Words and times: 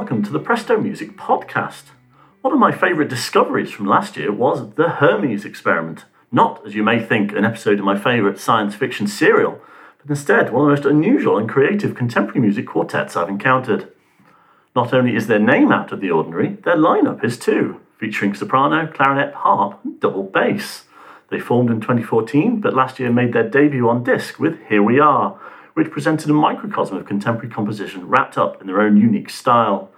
welcome 0.00 0.22
to 0.22 0.32
the 0.32 0.38
Presto 0.38 0.80
Music 0.80 1.14
Podcast. 1.14 1.90
One 2.40 2.54
of 2.54 2.58
my 2.58 2.72
favourite 2.72 3.10
discoveries 3.10 3.70
from 3.70 3.84
last 3.84 4.16
year 4.16 4.32
was 4.32 4.72
the 4.76 4.88
Hermes 4.88 5.44
experiment. 5.44 6.06
Not, 6.32 6.66
as 6.66 6.74
you 6.74 6.82
may 6.82 7.04
think, 7.04 7.32
an 7.32 7.44
episode 7.44 7.78
of 7.78 7.84
my 7.84 7.98
favourite 7.98 8.38
science 8.38 8.74
fiction 8.74 9.06
serial, 9.06 9.60
but 10.00 10.08
instead 10.08 10.54
one 10.54 10.62
of 10.62 10.68
the 10.68 10.82
most 10.82 10.90
unusual 10.90 11.36
and 11.36 11.46
creative 11.46 11.94
contemporary 11.94 12.40
music 12.40 12.66
quartets 12.66 13.14
I've 13.14 13.28
encountered. 13.28 13.92
Not 14.74 14.94
only 14.94 15.14
is 15.14 15.26
their 15.26 15.38
name 15.38 15.70
out 15.70 15.92
of 15.92 16.00
the 16.00 16.10
ordinary, 16.10 16.54
their 16.64 16.78
lineup 16.78 17.22
is 17.22 17.38
too, 17.38 17.78
featuring 17.98 18.32
soprano, 18.32 18.86
clarinet, 18.86 19.34
harp, 19.34 19.80
and 19.84 20.00
double 20.00 20.22
bass. 20.22 20.84
They 21.28 21.40
formed 21.40 21.68
in 21.68 21.82
2014, 21.82 22.62
but 22.62 22.72
last 22.72 22.98
year 22.98 23.12
made 23.12 23.34
their 23.34 23.46
debut 23.46 23.86
on 23.86 24.02
disc 24.02 24.38
with 24.38 24.66
Here 24.70 24.82
We 24.82 24.98
Are, 24.98 25.38
which 25.80 25.90
presented 25.90 26.28
a 26.28 26.34
microcosm 26.34 26.98
of 26.98 27.06
contemporary 27.06 27.48
composition 27.48 28.06
wrapped 28.06 28.36
up 28.36 28.60
in 28.60 28.66
their 28.66 28.82
own 28.82 28.98
unique 28.98 29.30
style. 29.30 29.90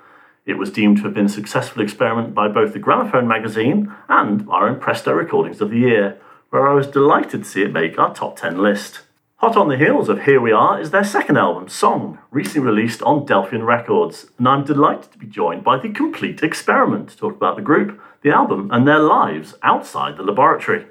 It 0.46 0.54
was 0.54 0.70
deemed 0.70 0.98
to 0.98 1.02
have 1.02 1.14
been 1.14 1.26
a 1.26 1.28
successful 1.28 1.82
experiment 1.82 2.36
by 2.36 2.46
both 2.46 2.72
the 2.72 2.78
Gramophone 2.78 3.26
magazine 3.26 3.92
and 4.08 4.48
our 4.48 4.68
own 4.68 4.78
Presto 4.78 5.12
Recordings 5.12 5.60
of 5.60 5.70
the 5.70 5.80
Year, 5.80 6.20
where 6.50 6.68
I 6.68 6.72
was 6.72 6.86
delighted 6.86 7.42
to 7.42 7.50
see 7.50 7.62
it 7.62 7.72
make 7.72 7.98
our 7.98 8.14
top 8.14 8.36
10 8.36 8.62
list. 8.62 9.00
Hot 9.38 9.56
on 9.56 9.68
the 9.68 9.76
heels 9.76 10.08
of 10.08 10.22
Here 10.22 10.40
We 10.40 10.52
Are 10.52 10.80
is 10.80 10.92
their 10.92 11.02
second 11.02 11.36
album, 11.36 11.68
Song, 11.68 12.20
recently 12.30 12.60
released 12.60 13.02
on 13.02 13.26
Delphian 13.26 13.66
Records, 13.66 14.26
and 14.38 14.46
I'm 14.46 14.62
delighted 14.62 15.10
to 15.10 15.18
be 15.18 15.26
joined 15.26 15.64
by 15.64 15.80
the 15.80 15.88
Complete 15.88 16.44
Experiment 16.44 17.08
to 17.08 17.16
talk 17.16 17.34
about 17.34 17.56
the 17.56 17.62
group, 17.62 18.00
the 18.22 18.30
album, 18.30 18.70
and 18.70 18.86
their 18.86 19.00
lives 19.00 19.56
outside 19.64 20.16
the 20.16 20.22
laboratory. 20.22 20.86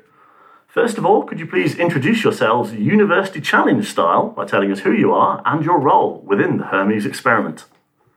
First 0.71 0.97
of 0.97 1.05
all, 1.05 1.23
could 1.23 1.37
you 1.37 1.47
please 1.47 1.75
introduce 1.75 2.23
yourselves 2.23 2.71
University 2.71 3.41
Challenge 3.41 3.85
style 3.85 4.29
by 4.29 4.45
telling 4.45 4.71
us 4.71 4.79
who 4.79 4.93
you 4.93 5.11
are 5.11 5.41
and 5.45 5.65
your 5.65 5.77
role 5.77 6.23
within 6.25 6.59
the 6.59 6.63
Hermes 6.63 7.05
experiment? 7.05 7.65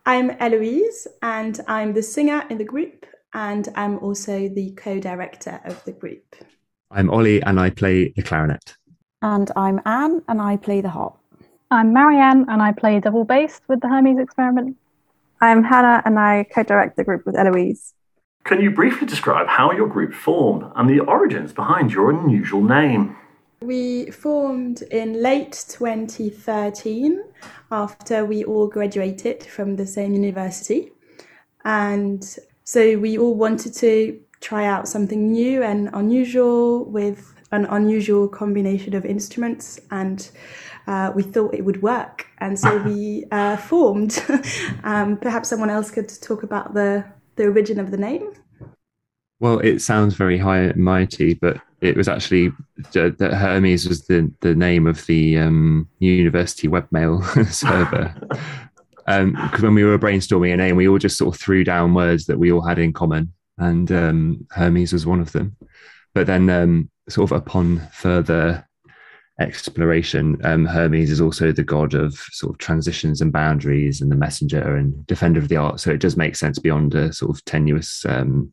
I'm 0.07 0.31
Eloise, 0.39 1.09
and 1.21 1.59
I'm 1.67 1.95
the 1.95 2.03
singer 2.03 2.45
in 2.49 2.59
the 2.59 2.65
group, 2.65 3.07
and 3.33 3.69
I'm 3.75 3.99
also 3.99 4.49
the 4.49 4.71
co 4.77 5.01
director 5.01 5.61
of 5.65 5.85
the 5.85 5.91
group. 5.91 6.37
I'm 6.93 7.11
Ollie, 7.11 7.43
and 7.43 7.59
I 7.59 7.71
play 7.71 8.13
the 8.15 8.23
clarinet. 8.23 8.77
And 9.21 9.51
I'm 9.57 9.81
Anne, 9.85 10.23
and 10.29 10.41
I 10.41 10.57
play 10.57 10.81
the 10.81 10.91
harp. 10.91 11.19
I'm 11.73 11.93
Marianne, 11.93 12.47
and 12.49 12.63
I 12.63 12.71
play 12.71 13.01
double 13.01 13.25
bass 13.25 13.61
with 13.67 13.81
the 13.81 13.89
Hermes 13.89 14.21
experiment. 14.21 14.77
I'm 15.41 15.65
Hannah, 15.65 16.03
and 16.05 16.21
I 16.21 16.47
co 16.55 16.63
direct 16.63 16.97
the 16.97 17.03
group 17.03 17.27
with 17.27 17.35
Eloise. 17.35 17.95
Can 18.45 18.61
you 18.61 18.71
briefly 18.71 19.07
describe 19.07 19.49
how 19.49 19.73
your 19.73 19.89
group 19.89 20.13
formed 20.13 20.71
and 20.77 20.89
the 20.89 21.01
origins 21.01 21.55
behind 21.55 21.91
your 21.91 22.11
unusual 22.11 22.63
name? 22.63 23.17
We 23.63 24.11
formed 24.11 24.83
in 24.83 25.23
late 25.23 25.65
2013 25.71 27.23
after 27.73 28.27
we 28.27 28.45
all 28.45 28.67
graduated 28.67 29.45
from 29.45 29.77
the 29.77 29.87
same 29.87 30.13
university. 30.13 30.93
And 31.65 32.23
so 32.65 32.99
we 32.99 33.17
all 33.17 33.35
wanted 33.35 33.73
to 33.77 34.21
try 34.43 34.67
out 34.67 34.89
something 34.89 35.33
new 35.33 35.63
and 35.63 35.89
unusual 35.95 36.85
with 36.85 37.33
an 37.51 37.65
unusual 37.65 38.29
combination 38.29 38.95
of 38.95 39.07
instruments 39.07 39.81
and 39.91 40.31
uh, 40.87 41.11
we 41.15 41.23
thought 41.23 41.55
it 41.55 41.65
would 41.65 41.81
work 41.81 42.27
and 42.39 42.59
so 42.59 42.77
we 42.83 43.25
uh, 43.33 43.57
formed 43.57 44.23
um, 44.85 45.17
perhaps 45.17 45.49
someone 45.49 45.71
else 45.71 45.91
could 45.91 46.11
talk 46.21 46.43
about 46.43 46.75
the 46.75 47.05
the 47.37 47.45
origin 47.45 47.79
of 47.79 47.91
the 47.91 47.97
name? 47.97 48.33
Well, 49.41 49.59
it 49.59 49.81
sounds 49.81 50.15
very 50.15 50.39
high 50.39 50.61
and 50.61 50.77
mighty, 50.77 51.35
but 51.35 51.61
it 51.81 51.97
was 51.97 52.09
actually 52.09 52.53
that 52.93 53.19
Hermes 53.21 53.89
was 53.89 54.07
the, 54.07 54.33
the 54.41 54.55
name 54.55 54.87
of 54.87 55.05
the 55.07 55.39
um, 55.39 55.89
university 55.99 56.69
webmail 56.69 57.23
server. 57.53 58.15
Because 58.97 59.05
um, 59.07 59.63
when 59.63 59.75
we 59.75 59.85
were 59.85 59.99
brainstorming 59.99 60.55
a 60.55 60.57
name, 60.57 60.77
we 60.77 60.89
all 60.89 60.99
just 60.99 61.19
sort 61.19 61.35
of 61.35 61.41
threw 61.41 61.65
down 61.65 61.95
words 61.95 62.27
that 62.27 62.39
we 62.39 62.51
all 62.53 62.63
had 62.63 62.79
in 62.79 62.93
common, 62.93 63.33
and 63.59 63.91
um, 63.93 64.47
Hermes 64.51 64.93
was 64.93 65.05
one 65.05 65.21
of 65.21 65.33
them. 65.33 65.57
But 66.15 66.27
then, 66.27 66.49
um, 66.49 66.91
sort 67.09 67.31
of 67.31 67.37
upon 67.37 67.81
further 67.93 68.67
exploration, 69.41 70.39
um, 70.45 70.67
Hermes 70.67 71.11
is 71.11 71.21
also 71.21 71.53
the 71.53 71.65
god 71.65 71.95
of 71.95 72.15
sort 72.33 72.55
of 72.55 72.59
transitions 72.59 73.21
and 73.21 73.33
boundaries 73.33 74.01
and 74.01 74.11
the 74.11 74.17
messenger 74.17 74.77
and 74.77 75.07
defender 75.07 75.41
of 75.41 75.49
the 75.49 75.57
art. 75.57 75.81
So 75.81 75.91
it 75.91 76.01
does 76.01 76.17
make 76.17 76.37
sense 76.37 76.59
beyond 76.59 76.95
a 76.95 77.13
sort 77.13 77.37
of 77.37 77.45
tenuous 77.45 78.05
um, 78.07 78.53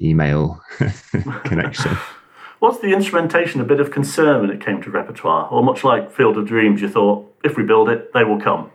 email 0.00 0.60
connection. 1.44 1.96
Was 2.60 2.80
the 2.80 2.92
instrumentation 2.92 3.62
a 3.62 3.64
bit 3.64 3.80
of 3.80 3.90
concern 3.90 4.42
when 4.42 4.50
it 4.50 4.62
came 4.62 4.82
to 4.82 4.90
repertoire? 4.90 5.48
Or 5.50 5.62
much 5.62 5.82
like 5.82 6.12
Field 6.12 6.36
of 6.36 6.46
Dreams, 6.46 6.82
you 6.82 6.90
thought, 6.90 7.26
if 7.42 7.56
we 7.56 7.62
build 7.62 7.88
it, 7.88 8.12
they 8.12 8.22
will 8.22 8.38
come? 8.38 8.70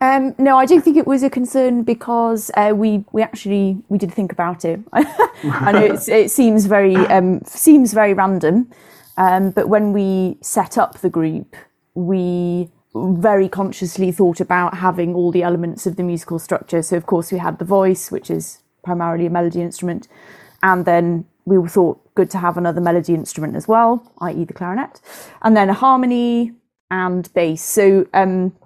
Um, 0.00 0.34
no, 0.38 0.56
I 0.56 0.64
don't 0.64 0.82
think 0.82 0.96
it 0.96 1.06
was 1.06 1.22
a 1.22 1.28
concern 1.28 1.82
because 1.82 2.50
uh, 2.56 2.72
we 2.74 3.04
we 3.12 3.20
actually 3.20 3.82
we 3.88 3.98
did 3.98 4.14
think 4.14 4.32
about 4.32 4.64
it. 4.64 4.80
I 4.92 5.72
know 5.72 5.98
it 6.06 6.30
seems 6.30 6.66
very 6.66 6.94
um, 6.94 7.42
seems 7.44 7.92
very 7.92 8.14
random, 8.14 8.70
um, 9.18 9.50
but 9.50 9.68
when 9.68 9.92
we 9.92 10.38
set 10.40 10.78
up 10.78 11.00
the 11.00 11.10
group, 11.10 11.56
we 11.94 12.70
very 12.94 13.48
consciously 13.48 14.12
thought 14.12 14.40
about 14.40 14.78
having 14.78 15.12
all 15.12 15.32
the 15.32 15.42
elements 15.42 15.86
of 15.86 15.96
the 15.96 16.04
musical 16.04 16.38
structure. 16.38 16.82
So, 16.82 16.96
of 16.96 17.06
course, 17.06 17.32
we 17.32 17.38
had 17.38 17.58
the 17.58 17.64
voice, 17.64 18.12
which 18.12 18.30
is 18.30 18.60
primarily 18.84 19.26
a 19.26 19.30
melody 19.30 19.60
instrument, 19.60 20.06
and 20.62 20.84
then 20.84 21.24
we 21.44 21.56
thought 21.68 22.14
good 22.14 22.30
to 22.30 22.38
have 22.38 22.56
another 22.56 22.80
melody 22.80 23.12
instrument 23.12 23.56
as 23.56 23.66
well, 23.66 24.12
i.e., 24.20 24.44
the 24.44 24.52
clarinet, 24.52 25.00
and 25.42 25.56
then 25.56 25.68
a 25.68 25.74
harmony 25.74 26.52
and 26.92 27.32
bass. 27.34 27.60
So, 27.62 28.06
um, 28.14 28.56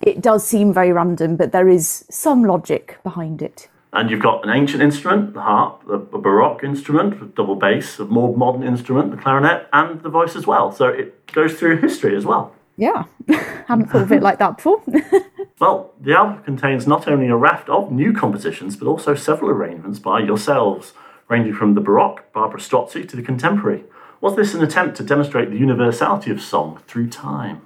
it 0.00 0.20
does 0.20 0.44
seem 0.44 0.74
very 0.74 0.90
random, 0.90 1.36
but 1.36 1.52
there 1.52 1.68
is 1.68 2.04
some 2.10 2.42
logic 2.42 2.98
behind 3.04 3.40
it. 3.40 3.68
And 3.94 4.10
you've 4.10 4.22
got 4.22 4.42
an 4.42 4.50
ancient 4.50 4.82
instrument, 4.82 5.34
the 5.34 5.42
harp, 5.42 5.82
a 5.88 5.98
Baroque 5.98 6.64
instrument 6.64 7.20
with 7.20 7.34
double 7.34 7.56
bass, 7.56 7.98
a 7.98 8.06
more 8.06 8.34
modern 8.34 8.62
instrument, 8.62 9.10
the 9.10 9.18
clarinet, 9.18 9.68
and 9.72 10.02
the 10.02 10.08
voice 10.08 10.34
as 10.34 10.46
well. 10.46 10.72
So 10.72 10.88
it 10.88 11.30
goes 11.32 11.58
through 11.58 11.78
history 11.78 12.16
as 12.16 12.24
well. 12.24 12.54
Yeah, 12.78 13.04
hadn't 13.68 13.90
thought 13.90 14.02
of 14.02 14.12
it 14.12 14.22
like 14.22 14.38
that 14.38 14.56
before. 14.56 14.82
well, 15.60 15.92
the 16.00 16.14
album 16.14 16.42
contains 16.42 16.86
not 16.86 17.06
only 17.06 17.28
a 17.28 17.36
raft 17.36 17.68
of 17.68 17.92
new 17.92 18.14
compositions, 18.14 18.76
but 18.76 18.88
also 18.88 19.14
several 19.14 19.50
arrangements 19.50 19.98
by 19.98 20.20
yourselves, 20.20 20.94
ranging 21.28 21.52
from 21.52 21.74
the 21.74 21.82
Baroque, 21.82 22.32
Barbara 22.32 22.60
Strozzi, 22.60 23.06
to 23.06 23.14
the 23.14 23.22
contemporary. 23.22 23.84
Was 24.22 24.36
this 24.36 24.54
an 24.54 24.62
attempt 24.62 24.96
to 24.96 25.02
demonstrate 25.02 25.50
the 25.50 25.58
universality 25.58 26.30
of 26.30 26.40
song 26.40 26.80
through 26.86 27.10
time? 27.10 27.60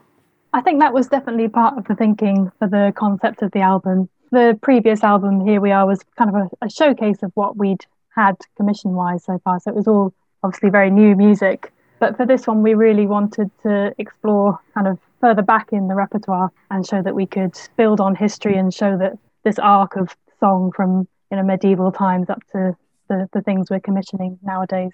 I 0.52 0.60
think 0.60 0.80
that 0.80 0.92
was 0.92 1.06
definitely 1.06 1.48
part 1.48 1.78
of 1.78 1.84
the 1.84 1.94
thinking 1.94 2.50
for 2.58 2.66
the 2.66 2.92
concept 2.96 3.42
of 3.42 3.52
the 3.52 3.60
album 3.60 4.08
the 4.30 4.58
previous 4.62 5.02
album, 5.02 5.46
Here 5.46 5.60
We 5.60 5.72
Are, 5.72 5.86
was 5.86 6.00
kind 6.16 6.30
of 6.30 6.36
a, 6.36 6.66
a 6.66 6.70
showcase 6.70 7.22
of 7.22 7.32
what 7.34 7.56
we'd 7.56 7.84
had 8.14 8.36
commission 8.56 8.92
wise 8.92 9.24
so 9.24 9.38
far. 9.44 9.60
So 9.60 9.70
it 9.70 9.76
was 9.76 9.86
all 9.86 10.12
obviously 10.42 10.70
very 10.70 10.90
new 10.90 11.14
music. 11.16 11.72
But 11.98 12.16
for 12.16 12.26
this 12.26 12.46
one, 12.46 12.62
we 12.62 12.74
really 12.74 13.06
wanted 13.06 13.50
to 13.62 13.94
explore 13.98 14.58
kind 14.74 14.86
of 14.86 14.98
further 15.20 15.42
back 15.42 15.72
in 15.72 15.88
the 15.88 15.94
repertoire 15.94 16.50
and 16.70 16.86
show 16.86 17.02
that 17.02 17.14
we 17.14 17.26
could 17.26 17.58
build 17.76 18.00
on 18.00 18.14
history 18.14 18.56
and 18.56 18.72
show 18.72 18.98
that 18.98 19.18
this 19.44 19.58
arc 19.58 19.96
of 19.96 20.14
song 20.40 20.72
from 20.72 21.08
you 21.30 21.36
know 21.36 21.42
medieval 21.42 21.90
times 21.90 22.28
up 22.28 22.42
to 22.52 22.76
the, 23.08 23.28
the 23.32 23.40
things 23.40 23.70
we're 23.70 23.80
commissioning 23.80 24.38
nowadays. 24.42 24.92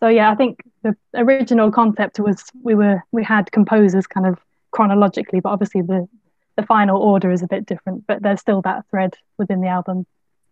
So 0.00 0.08
yeah, 0.08 0.30
I 0.30 0.34
think 0.36 0.60
the 0.82 0.96
original 1.14 1.70
concept 1.70 2.20
was 2.20 2.44
we 2.62 2.74
were 2.74 3.02
we 3.12 3.24
had 3.24 3.50
composers 3.52 4.06
kind 4.06 4.26
of 4.26 4.38
chronologically, 4.70 5.40
but 5.40 5.50
obviously 5.50 5.82
the 5.82 6.08
the 6.58 6.66
final 6.66 7.00
order 7.00 7.30
is 7.30 7.42
a 7.42 7.46
bit 7.46 7.64
different, 7.64 8.04
but 8.08 8.20
there's 8.20 8.40
still 8.40 8.60
that 8.62 8.84
thread 8.90 9.14
within 9.38 9.60
the 9.60 9.68
album. 9.68 10.04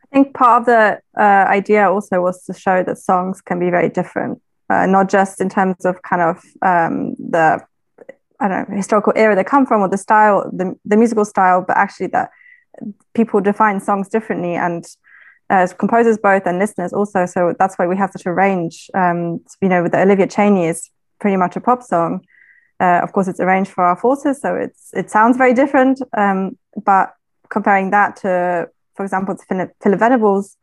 I 0.05 0.15
think 0.15 0.34
part 0.34 0.62
of 0.62 0.67
the 0.67 1.00
uh, 1.21 1.47
idea 1.61 1.91
also 1.91 2.22
was 2.22 2.44
to 2.44 2.55
show 2.55 2.84
that 2.84 2.97
songs 2.97 3.41
can 3.41 3.59
be 3.59 3.71
very 3.71 3.89
different, 3.89 4.41
uh, 4.71 4.86
not 4.86 5.09
just 5.09 5.41
in 5.41 5.48
terms 5.48 5.84
of 5.84 6.01
kind 6.03 6.22
of 6.22 6.36
um, 6.63 7.15
the 7.19 7.60
I 8.39 8.48
don't 8.48 8.71
know 8.71 8.77
historical 8.77 9.15
era 9.16 9.34
they 9.34 9.42
come 9.42 9.66
from 9.66 9.80
or 9.80 9.89
the 9.89 9.98
style, 9.98 10.48
the, 10.53 10.78
the 10.84 10.97
musical 10.97 11.25
style, 11.25 11.65
but 11.66 11.77
actually 11.77 12.09
that 12.09 12.30
people 13.15 13.41
define 13.41 13.80
songs 13.80 14.09
differently 14.09 14.54
and 14.54 14.86
as 15.51 15.72
composers 15.72 16.19
both 16.19 16.47
and 16.47 16.59
listeners 16.60 16.92
also. 16.92 17.27
So 17.27 17.54
that's 17.59 17.77
why 17.77 17.86
we 17.89 17.97
have 17.97 18.13
such 18.13 18.27
a 18.27 18.33
range. 18.33 18.91
Um, 18.95 19.41
you 19.60 19.69
know, 19.69 19.83
with 19.83 19.92
the 19.92 20.03
Olivia 20.03 20.28
Chaney 20.28 20.66
is 20.66 20.89
pretty 21.21 21.36
much 21.36 21.57
a 21.57 21.60
pop 21.60 21.83
song, 21.83 22.21
uh, 22.81 23.01
of 23.03 23.13
course, 23.13 23.28
it's 23.28 23.41
arranged 23.41 23.71
for 23.71 23.84
our 23.84 23.97
forces, 23.97 24.41
so 24.41 24.55
it's 24.55 24.91
it 24.93 25.11
sounds 25.11 25.37
very 25.37 25.55
different. 25.55 26.01
Um, 26.17 26.59
but 26.84 27.15
comparing 27.49 27.91
that 27.91 28.17
to, 28.17 28.69
for 28.95 29.05
example, 29.05 29.37
Philip, 29.49 29.73
Philip 29.83 29.99
Venables' 29.99 30.57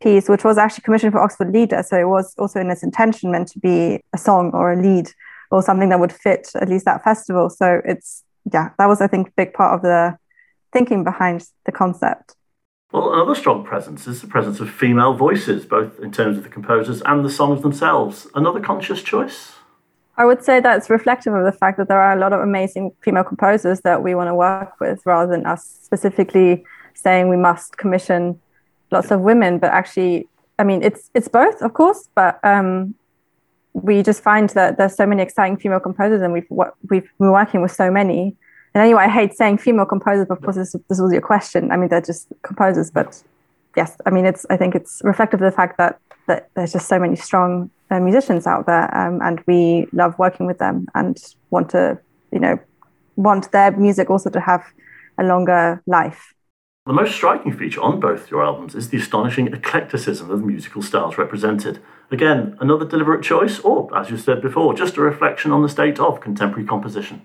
piece, 0.00 0.28
which 0.28 0.44
was 0.44 0.58
actually 0.58 0.82
commissioned 0.82 1.12
for 1.12 1.20
Oxford 1.20 1.52
Lieder, 1.52 1.82
so 1.82 1.98
it 1.98 2.08
was 2.08 2.34
also 2.36 2.60
in 2.60 2.70
its 2.70 2.82
intention 2.82 3.30
meant 3.30 3.48
to 3.48 3.58
be 3.58 4.00
a 4.12 4.18
song 4.18 4.50
or 4.52 4.72
a 4.72 4.76
lied 4.82 5.08
or 5.50 5.62
something 5.62 5.88
that 5.88 6.00
would 6.00 6.12
fit 6.12 6.50
at 6.56 6.68
least 6.68 6.84
that 6.84 7.02
festival. 7.02 7.48
So 7.48 7.80
it's 7.84 8.24
yeah, 8.52 8.70
that 8.78 8.86
was 8.86 9.00
I 9.00 9.06
think 9.06 9.28
a 9.28 9.32
big 9.36 9.54
part 9.54 9.74
of 9.74 9.82
the 9.82 10.18
thinking 10.72 11.04
behind 11.04 11.46
the 11.64 11.72
concept. 11.72 12.34
Well, 12.92 13.12
another 13.12 13.34
strong 13.34 13.64
presence 13.64 14.06
is 14.06 14.20
the 14.20 14.26
presence 14.28 14.60
of 14.60 14.70
female 14.70 15.14
voices, 15.14 15.64
both 15.64 15.98
in 15.98 16.12
terms 16.12 16.36
of 16.36 16.44
the 16.44 16.48
composers 16.48 17.02
and 17.02 17.24
the 17.24 17.30
songs 17.30 17.62
themselves. 17.62 18.26
Another 18.34 18.60
conscious 18.60 19.02
choice. 19.02 19.54
I 20.16 20.24
would 20.24 20.44
say 20.44 20.60
that's 20.60 20.88
reflective 20.90 21.34
of 21.34 21.44
the 21.44 21.52
fact 21.52 21.76
that 21.78 21.88
there 21.88 22.00
are 22.00 22.16
a 22.16 22.20
lot 22.20 22.32
of 22.32 22.40
amazing 22.40 22.92
female 23.00 23.24
composers 23.24 23.80
that 23.80 24.02
we 24.02 24.14
want 24.14 24.28
to 24.28 24.34
work 24.34 24.78
with 24.80 25.04
rather 25.04 25.30
than 25.30 25.44
us 25.44 25.64
specifically 25.82 26.64
saying 26.94 27.28
we 27.28 27.36
must 27.36 27.76
commission 27.76 28.40
lots 28.90 29.10
of 29.10 29.20
women, 29.20 29.58
but 29.58 29.70
actually, 29.72 30.28
I 30.58 30.64
mean, 30.64 30.82
it's 30.82 31.10
it's 31.14 31.28
both, 31.28 31.60
of 31.62 31.74
course, 31.74 32.08
but 32.14 32.38
um, 32.44 32.94
we 33.72 34.02
just 34.02 34.22
find 34.22 34.48
that 34.50 34.78
there's 34.78 34.94
so 34.94 35.06
many 35.06 35.22
exciting 35.22 35.56
female 35.56 35.80
composers, 35.80 36.22
and 36.22 36.32
we've 36.32 36.46
we've 36.88 37.08
been 37.18 37.32
working 37.32 37.60
with 37.60 37.72
so 37.72 37.90
many. 37.90 38.36
And 38.74 38.82
anyway, 38.82 39.04
I 39.04 39.08
hate 39.08 39.34
saying 39.34 39.58
female 39.58 39.86
composers, 39.86 40.26
but 40.28 40.38
of 40.38 40.42
course, 40.44 40.56
this, 40.56 40.72
this 40.88 41.00
was 41.00 41.12
your 41.12 41.22
question. 41.22 41.70
I 41.70 41.76
mean, 41.76 41.88
they're 41.88 42.00
just 42.00 42.26
composers, 42.42 42.90
but 42.90 43.22
yes, 43.76 43.96
I 44.06 44.10
mean, 44.10 44.24
it's 44.24 44.46
I 44.48 44.56
think 44.56 44.74
it's 44.74 45.00
reflective 45.04 45.42
of 45.42 45.50
the 45.50 45.56
fact 45.56 45.76
that 45.78 45.98
that 46.26 46.48
there's 46.54 46.72
just 46.72 46.88
so 46.88 46.98
many 46.98 47.16
strong 47.16 47.70
uh, 47.94 48.00
musicians 48.00 48.46
out 48.46 48.66
there, 48.66 48.94
um, 48.96 49.20
and 49.22 49.40
we 49.46 49.86
love 49.92 50.18
working 50.18 50.46
with 50.46 50.58
them 50.58 50.86
and 50.94 51.16
want 51.50 51.70
to, 51.70 51.98
you 52.32 52.40
know, 52.40 52.58
want 53.16 53.52
their 53.52 53.70
music 53.70 54.10
also 54.10 54.30
to 54.30 54.40
have 54.40 54.64
a 55.18 55.24
longer 55.24 55.82
life. 55.86 56.34
The 56.86 56.92
most 56.92 57.14
striking 57.14 57.52
feature 57.52 57.80
on 57.80 57.98
both 57.98 58.30
your 58.30 58.44
albums 58.44 58.74
is 58.74 58.90
the 58.90 58.98
astonishing 58.98 59.46
eclecticism 59.46 60.30
of 60.30 60.44
musical 60.44 60.82
styles 60.82 61.16
represented. 61.16 61.78
Again, 62.10 62.58
another 62.60 62.84
deliberate 62.84 63.22
choice, 63.22 63.58
or, 63.60 63.96
as 63.96 64.10
you 64.10 64.18
said 64.18 64.42
before, 64.42 64.74
just 64.74 64.96
a 64.98 65.00
reflection 65.00 65.50
on 65.50 65.62
the 65.62 65.68
state 65.68 65.98
of 65.98 66.20
contemporary 66.20 66.66
composition. 66.66 67.22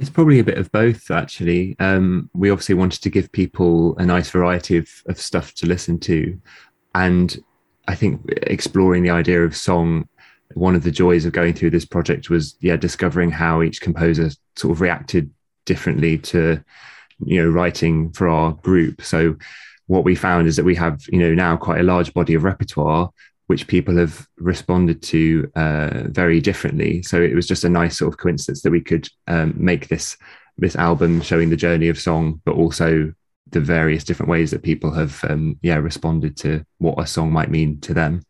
It's 0.00 0.10
probably 0.10 0.38
a 0.38 0.44
bit 0.44 0.58
of 0.58 0.72
both, 0.72 1.10
actually. 1.10 1.76
Um, 1.78 2.30
we 2.32 2.50
obviously 2.50 2.74
wanted 2.74 3.02
to 3.02 3.10
give 3.10 3.30
people 3.30 3.96
a 3.98 4.06
nice 4.06 4.30
variety 4.30 4.76
of, 4.78 4.88
of 5.06 5.20
stuff 5.20 5.52
to 5.54 5.66
listen 5.66 5.98
to. 6.00 6.40
And 6.94 7.38
I 7.86 7.94
think 7.94 8.22
exploring 8.42 9.02
the 9.02 9.10
idea 9.10 9.44
of 9.44 9.56
song, 9.56 10.08
one 10.54 10.74
of 10.74 10.84
the 10.84 10.90
joys 10.90 11.24
of 11.24 11.32
going 11.32 11.52
through 11.52 11.70
this 11.70 11.84
project 11.84 12.30
was, 12.30 12.56
yeah, 12.60 12.76
discovering 12.76 13.30
how 13.30 13.62
each 13.62 13.80
composer 13.80 14.30
sort 14.56 14.72
of 14.72 14.80
reacted 14.80 15.30
differently 15.64 16.18
to 16.18 16.62
you 17.24 17.42
know 17.42 17.48
writing 17.48 18.12
for 18.12 18.28
our 18.28 18.52
group. 18.52 19.02
So 19.02 19.36
what 19.86 20.04
we 20.04 20.14
found 20.14 20.46
is 20.46 20.56
that 20.56 20.64
we 20.64 20.74
have 20.76 21.02
you 21.08 21.18
know 21.18 21.34
now 21.34 21.56
quite 21.56 21.80
a 21.80 21.84
large 21.84 22.12
body 22.14 22.34
of 22.34 22.44
repertoire 22.44 23.10
which 23.46 23.66
people 23.66 23.94
have 23.98 24.26
responded 24.38 25.02
to 25.02 25.50
uh, 25.54 26.04
very 26.06 26.40
differently. 26.40 27.02
So 27.02 27.20
it 27.20 27.34
was 27.34 27.46
just 27.46 27.62
a 27.62 27.68
nice 27.68 27.98
sort 27.98 28.10
of 28.10 28.18
coincidence 28.18 28.62
that 28.62 28.70
we 28.70 28.80
could 28.80 29.06
um, 29.26 29.52
make 29.56 29.88
this 29.88 30.16
this 30.56 30.76
album 30.76 31.20
showing 31.20 31.50
the 31.50 31.56
journey 31.56 31.88
of 31.88 32.00
song 32.00 32.40
but 32.44 32.54
also 32.54 33.12
the 33.50 33.60
various 33.60 34.04
different 34.04 34.30
ways 34.30 34.50
that 34.50 34.62
people 34.62 34.92
have 34.92 35.22
um, 35.28 35.58
yeah 35.62 35.76
responded 35.76 36.36
to 36.36 36.64
what 36.78 36.98
a 36.98 37.06
song 37.06 37.32
might 37.32 37.50
mean 37.50 37.80
to 37.80 37.94
them 37.94 38.22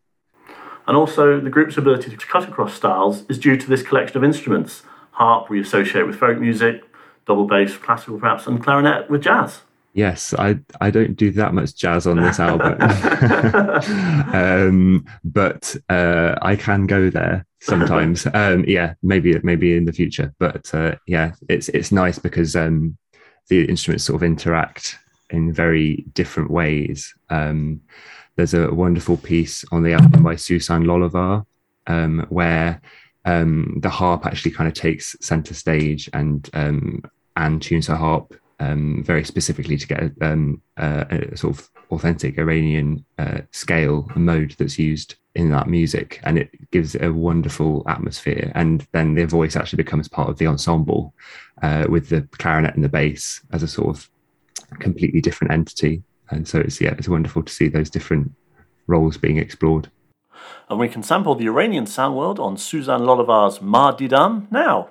and 0.87 0.95
also 0.95 1.39
the 1.39 1.49
group's 1.49 1.77
ability 1.77 2.15
to 2.15 2.27
cut 2.27 2.47
across 2.47 2.73
styles 2.73 3.23
is 3.29 3.39
due 3.39 3.57
to 3.57 3.67
this 3.67 3.81
collection 3.81 4.17
of 4.17 4.23
instruments 4.23 4.83
harp 5.11 5.49
we 5.49 5.59
associate 5.59 6.05
with 6.05 6.17
folk 6.17 6.39
music 6.39 6.83
double 7.25 7.47
bass, 7.47 7.75
classical 7.77 8.19
perhaps, 8.19 8.47
and 8.47 8.63
clarinet 8.63 9.09
with 9.09 9.21
jazz. 9.21 9.61
Yes, 9.93 10.33
I 10.33 10.59
I 10.81 10.91
don't 10.91 11.15
do 11.15 11.31
that 11.31 11.53
much 11.53 11.75
jazz 11.75 12.05
on 12.05 12.17
this 12.17 12.39
album, 12.41 12.77
um, 14.33 15.05
but 15.23 15.75
uh, 15.89 16.35
I 16.41 16.55
can 16.55 16.85
go 16.85 17.09
there 17.09 17.45
sometimes. 17.61 18.27
Um, 18.33 18.65
yeah, 18.67 18.95
maybe 19.01 19.39
maybe 19.43 19.77
in 19.77 19.85
the 19.85 19.93
future, 19.93 20.33
but 20.39 20.73
uh, 20.73 20.95
yeah, 21.07 21.33
it's 21.47 21.69
it's 21.69 21.91
nice 21.91 22.19
because 22.19 22.55
um, 22.55 22.97
the 23.47 23.65
instruments 23.65 24.03
sort 24.03 24.17
of 24.17 24.23
interact 24.23 24.97
in 25.29 25.53
very 25.53 26.05
different 26.13 26.51
ways. 26.51 27.13
Um, 27.29 27.81
there's 28.35 28.53
a 28.53 28.73
wonderful 28.73 29.17
piece 29.17 29.63
on 29.71 29.83
the 29.83 29.93
album 29.93 30.23
by 30.23 30.35
Soosan 30.35 30.85
Lolavar 30.85 31.45
um, 31.87 32.25
where 32.29 32.81
um, 33.25 33.79
the 33.81 33.89
harp 33.89 34.25
actually 34.25 34.51
kind 34.51 34.67
of 34.67 34.73
takes 34.73 35.15
center 35.21 35.53
stage 35.53 36.09
and 36.13 36.49
um, 36.53 37.03
and 37.37 37.61
tunes 37.61 37.87
her 37.87 37.95
harp 37.95 38.33
um, 38.59 39.03
very 39.03 39.23
specifically 39.23 39.77
to 39.77 39.87
get 39.87 40.03
a, 40.03 40.11
um, 40.21 40.61
uh, 40.77 41.05
a, 41.09 41.37
sort 41.37 41.57
of 41.57 41.69
authentic 41.91 42.37
Iranian 42.37 43.03
uh, 43.17 43.41
scale 43.51 44.09
mode 44.15 44.55
that's 44.57 44.79
used 44.79 45.15
in 45.35 45.51
that 45.51 45.67
music, 45.67 46.19
and 46.23 46.37
it 46.37 46.49
gives 46.71 46.95
a 46.95 47.11
wonderful 47.11 47.83
atmosphere. 47.87 48.51
And 48.55 48.87
then 48.93 49.15
the 49.15 49.25
voice 49.25 49.55
actually 49.55 49.77
becomes 49.77 50.07
part 50.07 50.29
of 50.29 50.37
the 50.37 50.47
ensemble 50.47 51.13
uh, 51.61 51.85
with 51.89 52.09
the 52.09 52.21
clarinet 52.37 52.75
and 52.75 52.83
the 52.83 52.89
bass 52.89 53.41
as 53.51 53.61
a 53.61 53.67
sort 53.67 53.95
of 53.95 54.09
completely 54.79 55.21
different 55.21 55.53
entity. 55.53 56.03
And 56.29 56.47
so 56.47 56.59
it's 56.59 56.81
yeah, 56.81 56.95
it's 56.97 57.09
wonderful 57.09 57.43
to 57.43 57.51
see 57.51 57.67
those 57.67 57.89
different 57.89 58.31
roles 58.87 59.17
being 59.17 59.37
explored. 59.37 59.89
And 60.69 60.79
we 60.79 60.89
can 60.89 61.03
sample 61.03 61.35
the 61.35 61.45
Iranian 61.45 61.85
sound 61.85 62.15
world 62.15 62.39
on 62.39 62.55
Soosan 62.57 63.01
Lolavar's 63.01 63.61
Ma 63.61 63.95
Didam 63.95 64.51
now. 64.51 64.89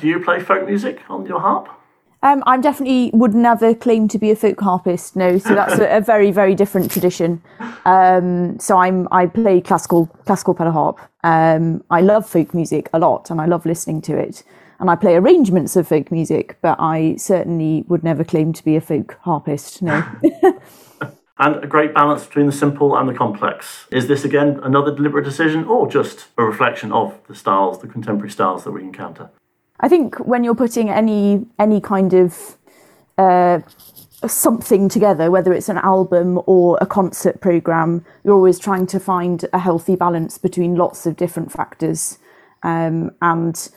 Do 0.00 0.08
you 0.08 0.20
play 0.20 0.40
folk 0.40 0.66
music 0.66 1.02
on 1.08 1.26
your 1.26 1.40
harp? 1.40 1.68
Um, 2.22 2.42
I 2.46 2.58
definitely 2.58 3.10
would 3.14 3.34
never 3.34 3.74
claim 3.74 4.06
to 4.08 4.18
be 4.18 4.30
a 4.30 4.36
folk 4.36 4.60
harpist. 4.60 5.16
No, 5.16 5.38
so 5.38 5.54
that's 5.54 5.78
a, 5.78 5.96
a 5.96 6.00
very, 6.00 6.30
very 6.30 6.54
different 6.54 6.90
tradition. 6.90 7.42
Um, 7.86 8.58
so 8.58 8.76
I'm 8.76 9.08
I 9.10 9.26
play 9.26 9.60
classical 9.60 10.06
classical 10.26 10.54
pedal 10.54 10.72
harp. 10.72 10.98
Um, 11.24 11.82
I 11.90 12.00
love 12.02 12.28
folk 12.28 12.52
music 12.52 12.90
a 12.92 12.98
lot, 12.98 13.30
and 13.30 13.40
I 13.40 13.46
love 13.46 13.64
listening 13.64 14.02
to 14.02 14.18
it. 14.18 14.42
And 14.80 14.90
I 14.90 14.96
play 14.96 15.14
arrangements 15.14 15.76
of 15.76 15.88
folk 15.88 16.10
music, 16.10 16.56
but 16.62 16.76
I 16.80 17.16
certainly 17.16 17.84
would 17.88 18.02
never 18.02 18.24
claim 18.24 18.52
to 18.54 18.64
be 18.64 18.76
a 18.76 18.80
folk 18.80 19.18
harpist. 19.22 19.82
No. 19.82 20.02
and 21.38 21.64
a 21.64 21.66
great 21.66 21.94
balance 21.94 22.24
between 22.26 22.46
the 22.46 22.52
simple 22.52 22.96
and 22.96 23.08
the 23.08 23.14
complex. 23.14 23.86
Is 23.90 24.08
this 24.08 24.24
again 24.24 24.60
another 24.62 24.94
deliberate 24.94 25.24
decision, 25.24 25.64
or 25.64 25.88
just 25.88 26.26
a 26.36 26.44
reflection 26.44 26.92
of 26.92 27.18
the 27.28 27.34
styles, 27.34 27.80
the 27.80 27.88
contemporary 27.88 28.30
styles 28.30 28.64
that 28.64 28.72
we 28.72 28.82
encounter? 28.82 29.30
I 29.80 29.88
think 29.88 30.16
when 30.16 30.44
you're 30.44 30.54
putting 30.54 30.90
any 30.90 31.46
any 31.58 31.80
kind 31.80 32.12
of 32.12 32.56
uh, 33.18 33.60
something 34.26 34.88
together, 34.88 35.30
whether 35.30 35.52
it's 35.52 35.68
an 35.68 35.78
album 35.78 36.40
or 36.46 36.78
a 36.80 36.86
concert 36.86 37.40
program, 37.40 38.04
you're 38.22 38.34
always 38.34 38.58
trying 38.58 38.86
to 38.88 39.00
find 39.00 39.46
a 39.52 39.58
healthy 39.58 39.96
balance 39.96 40.38
between 40.38 40.74
lots 40.74 41.06
of 41.06 41.16
different 41.16 41.50
factors. 41.50 42.18
Um, 42.62 43.12
and 43.22 43.70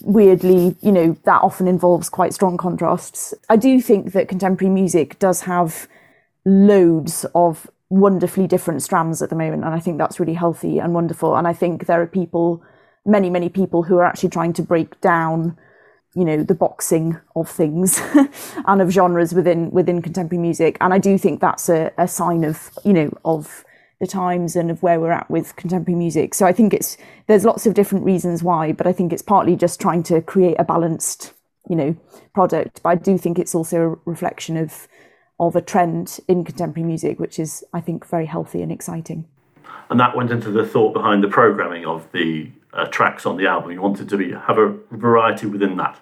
weirdly, 0.00 0.76
you 0.80 0.92
know, 0.92 1.16
that 1.24 1.42
often 1.42 1.68
involves 1.68 2.08
quite 2.08 2.32
strong 2.32 2.56
contrasts. 2.56 3.34
I 3.50 3.56
do 3.56 3.80
think 3.80 4.12
that 4.12 4.28
contemporary 4.28 4.72
music 4.72 5.18
does 5.18 5.42
have 5.42 5.88
loads 6.44 7.26
of 7.34 7.70
wonderfully 7.90 8.46
different 8.46 8.82
strands 8.82 9.20
at 9.20 9.28
the 9.28 9.36
moment, 9.36 9.64
and 9.64 9.74
I 9.74 9.80
think 9.80 9.98
that's 9.98 10.18
really 10.18 10.34
healthy 10.34 10.78
and 10.78 10.94
wonderful. 10.94 11.36
And 11.36 11.46
I 11.46 11.52
think 11.52 11.84
there 11.84 12.00
are 12.00 12.06
people 12.06 12.62
many, 13.04 13.30
many 13.30 13.48
people 13.48 13.82
who 13.82 13.96
are 13.98 14.04
actually 14.04 14.30
trying 14.30 14.52
to 14.54 14.62
break 14.62 15.00
down, 15.00 15.56
you 16.14 16.24
know, 16.24 16.42
the 16.42 16.54
boxing 16.54 17.18
of 17.34 17.48
things 17.48 18.00
and 18.66 18.82
of 18.82 18.90
genres 18.90 19.32
within 19.32 19.70
within 19.70 20.02
contemporary 20.02 20.40
music. 20.40 20.76
And 20.80 20.92
I 20.92 20.98
do 20.98 21.18
think 21.18 21.40
that's 21.40 21.68
a, 21.68 21.92
a 21.98 22.06
sign 22.06 22.44
of, 22.44 22.70
you 22.84 22.92
know, 22.92 23.16
of 23.24 23.64
the 24.00 24.06
times 24.06 24.56
and 24.56 24.70
of 24.70 24.82
where 24.82 24.98
we're 24.98 25.12
at 25.12 25.30
with 25.30 25.54
contemporary 25.54 25.96
music. 25.96 26.34
So 26.34 26.44
I 26.44 26.52
think 26.52 26.74
it's 26.74 26.96
there's 27.28 27.44
lots 27.44 27.66
of 27.66 27.74
different 27.74 28.04
reasons 28.04 28.42
why, 28.42 28.72
but 28.72 28.86
I 28.86 28.92
think 28.92 29.12
it's 29.12 29.22
partly 29.22 29.56
just 29.56 29.80
trying 29.80 30.02
to 30.04 30.20
create 30.20 30.56
a 30.58 30.64
balanced, 30.64 31.32
you 31.68 31.76
know, 31.76 31.96
product. 32.34 32.82
But 32.82 32.88
I 32.90 32.94
do 32.96 33.16
think 33.16 33.38
it's 33.38 33.54
also 33.54 33.80
a 33.80 34.10
reflection 34.10 34.56
of 34.56 34.88
of 35.40 35.56
a 35.56 35.62
trend 35.62 36.20
in 36.28 36.44
contemporary 36.44 36.86
music, 36.86 37.18
which 37.18 37.38
is 37.38 37.64
I 37.72 37.80
think 37.80 38.06
very 38.06 38.26
healthy 38.26 38.60
and 38.60 38.70
exciting. 38.70 39.26
And 39.88 40.00
that 40.00 40.16
went 40.16 40.30
into 40.30 40.50
the 40.50 40.66
thought 40.66 40.94
behind 40.94 41.22
the 41.22 41.28
programming 41.28 41.84
of 41.84 42.10
the 42.12 42.50
uh, 42.72 42.86
tracks 42.86 43.26
on 43.26 43.36
the 43.36 43.46
album. 43.46 43.72
You 43.72 43.82
wanted 43.82 44.08
to 44.08 44.16
be 44.16 44.32
have 44.32 44.58
a 44.58 44.76
variety 44.90 45.46
within 45.46 45.76
that. 45.76 45.98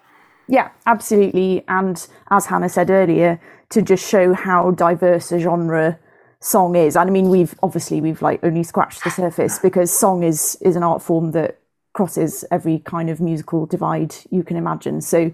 Yeah, 0.48 0.70
absolutely. 0.86 1.64
And 1.68 2.06
as 2.30 2.46
Hannah 2.46 2.68
said 2.68 2.90
earlier, 2.90 3.40
to 3.70 3.82
just 3.82 4.08
show 4.08 4.34
how 4.34 4.72
diverse 4.72 5.30
a 5.30 5.38
genre 5.38 5.98
song 6.40 6.74
is. 6.74 6.96
And 6.96 7.08
I 7.08 7.12
mean, 7.12 7.28
we've 7.28 7.54
obviously 7.62 8.00
we've 8.00 8.22
like 8.22 8.40
only 8.42 8.62
scratched 8.62 9.04
the 9.04 9.10
surface 9.10 9.58
because 9.58 9.90
song 9.92 10.22
is 10.22 10.56
is 10.60 10.76
an 10.76 10.82
art 10.82 11.02
form 11.02 11.32
that 11.32 11.60
crosses 11.92 12.44
every 12.50 12.78
kind 12.80 13.10
of 13.10 13.20
musical 13.20 13.66
divide 13.66 14.14
you 14.30 14.42
can 14.42 14.56
imagine. 14.56 15.00
So, 15.00 15.32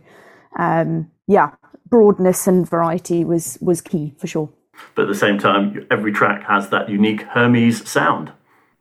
um, 0.59 1.11
yeah, 1.27 1.53
broadness 1.89 2.47
and 2.47 2.69
variety 2.69 3.25
was 3.25 3.59
was 3.61 3.81
key 3.81 4.15
for 4.19 4.27
sure. 4.27 4.51
But 4.95 5.03
at 5.03 5.09
the 5.09 5.15
same 5.15 5.39
time, 5.39 5.87
every 5.91 6.13
track 6.13 6.45
has 6.45 6.69
that 6.69 6.91
unique 6.91 7.23
Hermes 7.23 7.89
sound. 7.89 8.33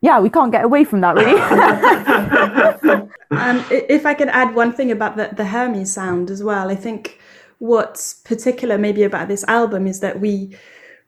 Yeah, 0.05 0.19
we 0.19 0.29
can't 0.29 0.51
get 0.51 0.63
away 0.63 0.83
from 0.83 1.01
that, 1.01 1.15
really. 1.15 1.41
um, 3.31 3.65
if 3.71 4.05
I 4.05 4.13
can 4.13 4.29
add 4.29 4.53
one 4.53 4.71
thing 4.71 4.91
about 4.91 5.17
the, 5.17 5.31
the 5.35 5.45
Hermes 5.45 5.91
sound 5.91 6.29
as 6.29 6.43
well, 6.43 6.69
I 6.69 6.75
think 6.75 7.19
what's 7.57 8.13
particular 8.13 8.77
maybe 8.77 9.01
about 9.01 9.29
this 9.29 9.43
album 9.45 9.87
is 9.87 10.01
that 10.01 10.19
we 10.19 10.55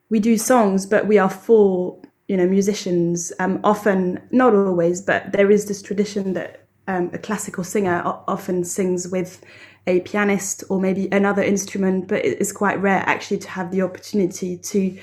we 0.09 0.19
do 0.19 0.35
songs, 0.35 0.87
but 0.87 1.05
we 1.05 1.19
are 1.19 1.29
four, 1.29 2.01
you 2.27 2.37
know, 2.37 2.47
musicians. 2.47 3.31
Um, 3.37 3.59
often, 3.63 4.19
not 4.31 4.55
always, 4.55 4.99
but 4.99 5.31
there 5.31 5.51
is 5.51 5.65
this 5.67 5.83
tradition 5.83 6.33
that 6.33 6.65
um, 6.87 7.11
a 7.13 7.19
classical 7.19 7.63
singer 7.63 8.01
often 8.27 8.63
sings 8.63 9.07
with 9.09 9.43
a 9.85 9.99
pianist 9.99 10.63
or 10.69 10.81
maybe 10.81 11.07
another 11.11 11.43
instrument, 11.43 12.07
but 12.07 12.25
it's 12.25 12.51
quite 12.51 12.81
rare 12.81 13.03
actually 13.05 13.37
to 13.37 13.49
have 13.49 13.69
the 13.69 13.83
opportunity 13.83 14.57
to 14.57 14.97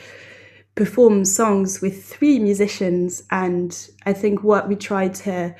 perform 0.74 1.24
songs 1.24 1.80
with 1.80 2.04
three 2.04 2.38
musicians. 2.38 3.22
And 3.30 3.76
I 4.06 4.12
think 4.12 4.42
what 4.42 4.68
we 4.68 4.76
try 4.76 5.08
to 5.08 5.54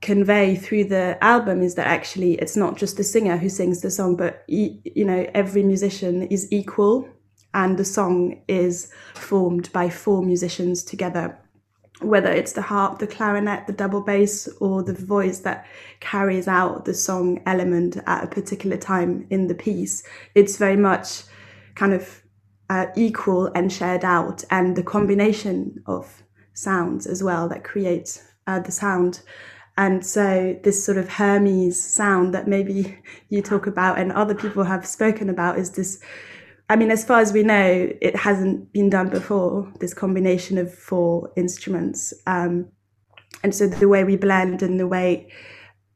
convey 0.00 0.56
through 0.56 0.84
the 0.84 1.16
album 1.22 1.62
is 1.62 1.76
that 1.76 1.86
actually 1.86 2.34
it's 2.34 2.56
not 2.56 2.76
just 2.76 2.96
the 2.96 3.04
singer 3.04 3.36
who 3.36 3.48
sings 3.48 3.80
the 3.80 3.90
song, 3.90 4.16
but 4.16 4.44
you 4.48 5.04
know 5.04 5.26
every 5.34 5.62
musician 5.62 6.22
is 6.24 6.52
equal, 6.52 7.08
and 7.54 7.78
the 7.78 7.84
song 7.84 8.42
is 8.48 8.92
formed 9.14 9.72
by 9.72 9.88
four 9.88 10.22
musicians 10.22 10.82
together 10.82 11.38
whether 12.02 12.30
it's 12.30 12.52
the 12.52 12.62
harp, 12.62 12.98
the 12.98 13.06
clarinet, 13.06 13.66
the 13.66 13.72
double 13.72 14.00
bass, 14.00 14.48
or 14.60 14.82
the 14.82 14.92
voice 14.92 15.40
that 15.40 15.66
carries 16.00 16.48
out 16.48 16.84
the 16.84 16.94
song 16.94 17.40
element 17.46 17.96
at 18.06 18.24
a 18.24 18.26
particular 18.26 18.76
time 18.76 19.26
in 19.30 19.46
the 19.46 19.54
piece, 19.54 20.02
it's 20.34 20.56
very 20.56 20.76
much 20.76 21.22
kind 21.74 21.92
of 21.92 22.21
uh, 22.72 22.86
equal 22.96 23.50
and 23.54 23.70
shared 23.70 24.02
out, 24.02 24.44
and 24.50 24.76
the 24.76 24.82
combination 24.82 25.82
of 25.86 26.22
sounds 26.54 27.06
as 27.06 27.22
well 27.22 27.46
that 27.46 27.64
creates 27.64 28.22
uh, 28.46 28.60
the 28.60 28.72
sound. 28.72 29.20
And 29.76 30.04
so, 30.06 30.58
this 30.64 30.82
sort 30.82 30.96
of 30.96 31.06
Hermes 31.08 31.78
sound 31.78 32.32
that 32.32 32.48
maybe 32.48 32.98
you 33.28 33.42
talk 33.42 33.66
about 33.66 33.98
and 33.98 34.10
other 34.12 34.34
people 34.34 34.64
have 34.64 34.86
spoken 34.86 35.28
about 35.28 35.58
is 35.58 35.72
this 35.72 36.00
I 36.70 36.76
mean, 36.76 36.90
as 36.90 37.04
far 37.04 37.20
as 37.20 37.34
we 37.34 37.42
know, 37.42 37.92
it 38.00 38.16
hasn't 38.16 38.72
been 38.72 38.88
done 38.88 39.10
before, 39.10 39.70
this 39.80 39.92
combination 39.92 40.56
of 40.56 40.72
four 40.72 41.30
instruments. 41.36 42.14
Um, 42.26 42.68
and 43.42 43.54
so 43.54 43.66
the 43.66 43.88
way 43.88 44.04
we 44.04 44.16
blend 44.16 44.62
and 44.62 44.80
the 44.80 44.86
way 44.86 45.30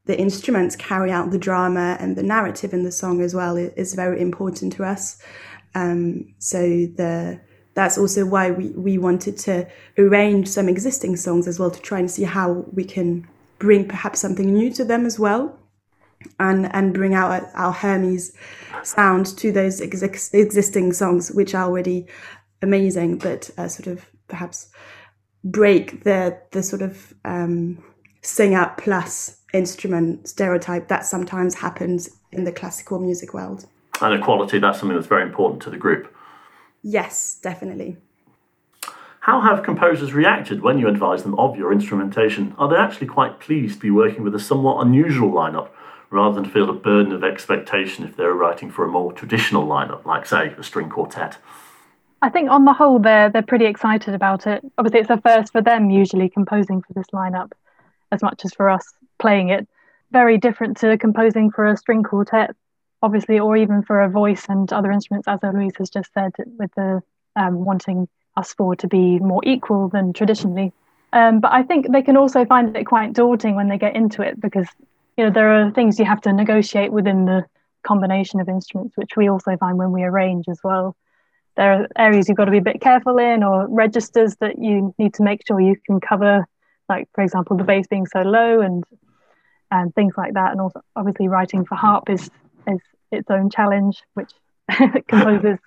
the 0.05 0.19
instruments 0.19 0.75
carry 0.75 1.11
out 1.11 1.31
the 1.31 1.39
drama 1.39 1.97
and 1.99 2.15
the 2.15 2.21
narrative 2.21 2.73
in 2.73 2.83
the 2.83 2.91
song 2.91 3.21
as 3.21 3.33
well 3.33 3.57
is, 3.57 3.93
very 3.95 4.21
important 4.21 4.73
to 4.73 4.83
us. 4.83 5.19
Um, 5.77 6.33
so 6.39 6.59
the 6.59 7.39
that's 7.75 7.99
also 7.99 8.25
why 8.25 8.49
we, 8.49 8.69
we 8.69 8.97
wanted 8.97 9.37
to 9.37 9.67
arrange 9.99 10.47
some 10.47 10.67
existing 10.67 11.15
songs 11.15 11.47
as 11.47 11.59
well 11.59 11.69
to 11.69 11.79
try 11.79 11.99
and 11.99 12.09
see 12.09 12.23
how 12.23 12.65
we 12.73 12.83
can 12.83 13.27
bring 13.59 13.87
perhaps 13.87 14.19
something 14.19 14.51
new 14.51 14.73
to 14.73 14.83
them 14.83 15.05
as 15.05 15.19
well 15.19 15.55
and 16.39 16.73
and 16.73 16.95
bring 16.95 17.13
out 17.13 17.43
our 17.53 17.71
Hermes 17.71 18.33
sound 18.81 19.37
to 19.37 19.51
those 19.51 19.79
ex- 19.79 20.33
existing 20.33 20.93
songs, 20.93 21.31
which 21.31 21.53
are 21.53 21.65
already 21.65 22.07
amazing, 22.63 23.19
but 23.19 23.51
uh, 23.59 23.67
sort 23.67 23.87
of 23.87 24.03
perhaps 24.27 24.71
break 25.43 26.03
the 26.03 26.39
the 26.51 26.63
sort 26.63 26.81
of 26.81 27.13
um, 27.23 27.83
singer 28.23 28.73
plus 28.77 29.37
instrument 29.53 30.27
stereotype 30.27 30.87
that 30.87 31.05
sometimes 31.05 31.53
happens 31.53 32.09
in 32.31 32.45
the 32.45 32.51
classical 32.51 32.97
music 32.97 33.35
world. 33.35 33.67
And 34.01 34.13
equality, 34.13 34.59
that's 34.59 34.79
something 34.79 34.95
that's 34.95 35.07
very 35.07 35.23
important 35.23 35.61
to 35.63 35.69
the 35.69 35.77
group. 35.77 36.13
Yes, 36.83 37.39
definitely. 37.41 37.97
How 39.21 39.41
have 39.41 39.63
composers 39.63 40.13
reacted 40.13 40.61
when 40.61 40.79
you 40.79 40.87
advise 40.87 41.23
them 41.23 41.37
of 41.37 41.57
your 41.57 41.73
instrumentation? 41.73 42.55
Are 42.57 42.69
they 42.69 42.77
actually 42.77 43.07
quite 43.07 43.39
pleased 43.39 43.75
to 43.75 43.81
be 43.81 43.91
working 43.91 44.23
with 44.23 44.33
a 44.35 44.39
somewhat 44.39 44.85
unusual 44.85 45.31
lineup 45.31 45.69
rather 46.09 46.39
than 46.39 46.49
feel 46.49 46.69
a 46.69 46.73
burden 46.73 47.11
of 47.11 47.23
expectation 47.23 48.05
if 48.05 48.15
they're 48.15 48.33
writing 48.33 48.71
for 48.71 48.85
a 48.85 48.87
more 48.87 49.11
traditional 49.11 49.67
lineup, 49.67 50.05
like, 50.05 50.25
say, 50.25 50.55
a 50.57 50.63
string 50.63 50.89
quartet? 50.89 51.37
I 52.21 52.29
think 52.29 52.49
on 52.49 52.65
the 52.65 52.73
whole, 52.73 52.99
they're 52.99 53.29
they're 53.29 53.41
pretty 53.41 53.65
excited 53.65 54.13
about 54.13 54.47
it. 54.47 54.63
Obviously, 54.77 55.01
it's 55.01 55.09
a 55.09 55.21
first 55.21 55.51
for 55.51 55.61
them 55.61 55.89
usually 55.89 56.29
composing 56.29 56.81
for 56.81 56.93
this 56.93 57.07
lineup, 57.13 57.51
as 58.11 58.23
much 58.23 58.45
as 58.45 58.53
for 58.53 58.69
us 58.69 58.93
playing 59.19 59.49
it. 59.49 59.67
Very 60.11 60.37
different 60.37 60.77
to 60.77 60.97
composing 60.97 61.51
for 61.51 61.65
a 61.65 61.75
string 61.75 62.01
quartet, 62.01 62.55
obviously, 63.01 63.39
or 63.39 63.55
even 63.57 63.83
for 63.83 64.01
a 64.01 64.09
voice 64.09 64.45
and 64.49 64.71
other 64.73 64.91
instruments, 64.91 65.27
as 65.27 65.39
Louise 65.43 65.73
has 65.77 65.89
just 65.89 66.11
said, 66.13 66.31
with 66.57 66.71
the 66.75 67.01
um, 67.35 67.63
wanting 67.65 68.07
us 68.35 68.53
four 68.53 68.75
to 68.77 68.87
be 68.87 69.19
more 69.19 69.41
equal 69.45 69.89
than 69.89 70.13
traditionally. 70.13 70.73
Um, 71.13 71.39
but 71.39 71.51
I 71.51 71.63
think 71.63 71.91
they 71.91 72.01
can 72.01 72.17
also 72.17 72.45
find 72.45 72.75
it 72.75 72.85
quite 72.85 73.13
daunting 73.13 73.55
when 73.55 73.69
they 73.69 73.77
get 73.77 73.95
into 73.95 74.21
it 74.21 74.39
because 74.39 74.67
you 75.17 75.25
know 75.25 75.31
there 75.31 75.51
are 75.51 75.71
things 75.71 75.97
you 75.99 76.05
have 76.05 76.21
to 76.21 76.33
negotiate 76.33 76.91
within 76.91 77.25
the 77.25 77.45
combination 77.83 78.39
of 78.39 78.49
instruments 78.49 78.97
which 78.97 79.11
we 79.15 79.29
also 79.29 79.55
find 79.57 79.77
when 79.77 79.91
we 79.91 80.03
arrange 80.03 80.45
as 80.49 80.59
well 80.63 80.95
there 81.55 81.73
are 81.73 81.87
areas 81.97 82.27
you've 82.27 82.37
got 82.37 82.45
to 82.45 82.51
be 82.51 82.57
a 82.57 82.61
bit 82.61 82.81
careful 82.81 83.17
in 83.17 83.43
or 83.43 83.67
registers 83.69 84.35
that 84.41 84.59
you 84.59 84.93
need 84.97 85.13
to 85.13 85.23
make 85.23 85.41
sure 85.47 85.61
you 85.61 85.75
can 85.85 85.99
cover 86.01 86.45
like 86.89 87.07
for 87.13 87.23
example 87.23 87.55
the 87.55 87.63
bass 87.63 87.87
being 87.87 88.05
so 88.05 88.21
low 88.21 88.59
and 88.59 88.83
and 89.71 89.95
things 89.95 90.13
like 90.17 90.33
that 90.33 90.51
and 90.51 90.59
also 90.59 90.81
obviously 90.95 91.27
writing 91.27 91.65
for 91.65 91.75
harp 91.75 92.09
is 92.09 92.29
is 92.67 92.79
its 93.11 93.29
own 93.29 93.49
challenge 93.49 94.01
which 94.13 94.31
composers 95.07 95.59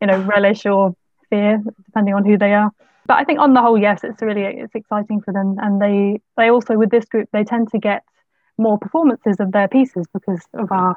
you 0.00 0.06
know 0.06 0.18
relish 0.22 0.66
or 0.66 0.94
fear 1.28 1.62
depending 1.86 2.14
on 2.14 2.24
who 2.24 2.36
they 2.36 2.52
are 2.52 2.70
but 3.06 3.14
i 3.14 3.24
think 3.24 3.38
on 3.38 3.54
the 3.54 3.60
whole 3.60 3.78
yes 3.78 4.00
it's 4.02 4.22
really 4.22 4.42
it's 4.42 4.74
exciting 4.74 5.20
for 5.20 5.32
them 5.32 5.56
and 5.60 5.80
they 5.80 6.20
they 6.36 6.50
also 6.50 6.76
with 6.76 6.90
this 6.90 7.04
group 7.04 7.28
they 7.32 7.44
tend 7.44 7.70
to 7.70 7.78
get 7.78 8.02
more 8.60 8.78
performances 8.78 9.36
of 9.40 9.52
their 9.52 9.68
pieces 9.68 10.06
because 10.12 10.42
of 10.54 10.70
our 10.70 10.96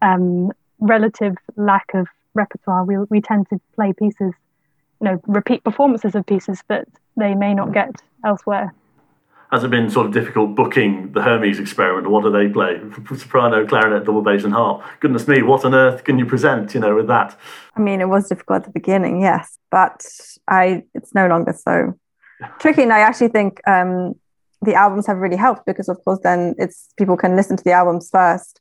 um, 0.00 0.50
relative 0.80 1.36
lack 1.56 1.86
of 1.94 2.08
repertoire. 2.34 2.84
We, 2.84 2.96
we 3.10 3.20
tend 3.20 3.48
to 3.50 3.60
play 3.74 3.92
pieces, 3.92 4.32
you 5.00 5.04
know, 5.04 5.20
repeat 5.26 5.62
performances 5.62 6.14
of 6.14 6.26
pieces 6.26 6.62
that 6.68 6.88
they 7.16 7.34
may 7.34 7.54
not 7.54 7.72
get 7.72 8.02
elsewhere. 8.24 8.74
Has 9.52 9.64
it 9.64 9.70
been 9.70 9.90
sort 9.90 10.06
of 10.06 10.12
difficult 10.12 10.54
booking 10.54 11.12
the 11.12 11.20
Hermes 11.20 11.58
experiment? 11.58 12.08
What 12.08 12.24
do 12.24 12.32
they 12.32 12.48
play? 12.48 12.80
Soprano, 13.16 13.66
clarinet, 13.66 14.06
double 14.06 14.22
bass, 14.22 14.44
and 14.44 14.54
harp. 14.54 14.82
Goodness 15.00 15.28
me, 15.28 15.42
what 15.42 15.64
on 15.66 15.74
earth 15.74 16.04
can 16.04 16.18
you 16.18 16.24
present? 16.24 16.72
You 16.72 16.80
know, 16.80 16.94
with 16.96 17.06
that. 17.08 17.38
I 17.76 17.80
mean, 17.80 18.00
it 18.00 18.08
was 18.08 18.28
difficult 18.28 18.60
at 18.60 18.64
the 18.64 18.70
beginning, 18.70 19.20
yes, 19.20 19.58
but 19.70 20.04
I 20.48 20.84
it's 20.94 21.14
no 21.14 21.28
longer 21.28 21.52
so 21.52 21.98
tricky. 22.58 22.82
And 22.82 22.94
I 22.94 23.00
actually 23.00 23.28
think 23.28 23.60
um, 23.68 24.14
the 24.62 24.74
albums 24.74 25.06
have 25.06 25.18
really 25.18 25.36
helped 25.36 25.66
because 25.66 25.88
of 25.88 26.02
course 26.04 26.20
then 26.22 26.54
it's 26.56 26.88
people 26.96 27.16
can 27.16 27.36
listen 27.36 27.56
to 27.56 27.64
the 27.64 27.72
albums 27.72 28.08
first 28.10 28.60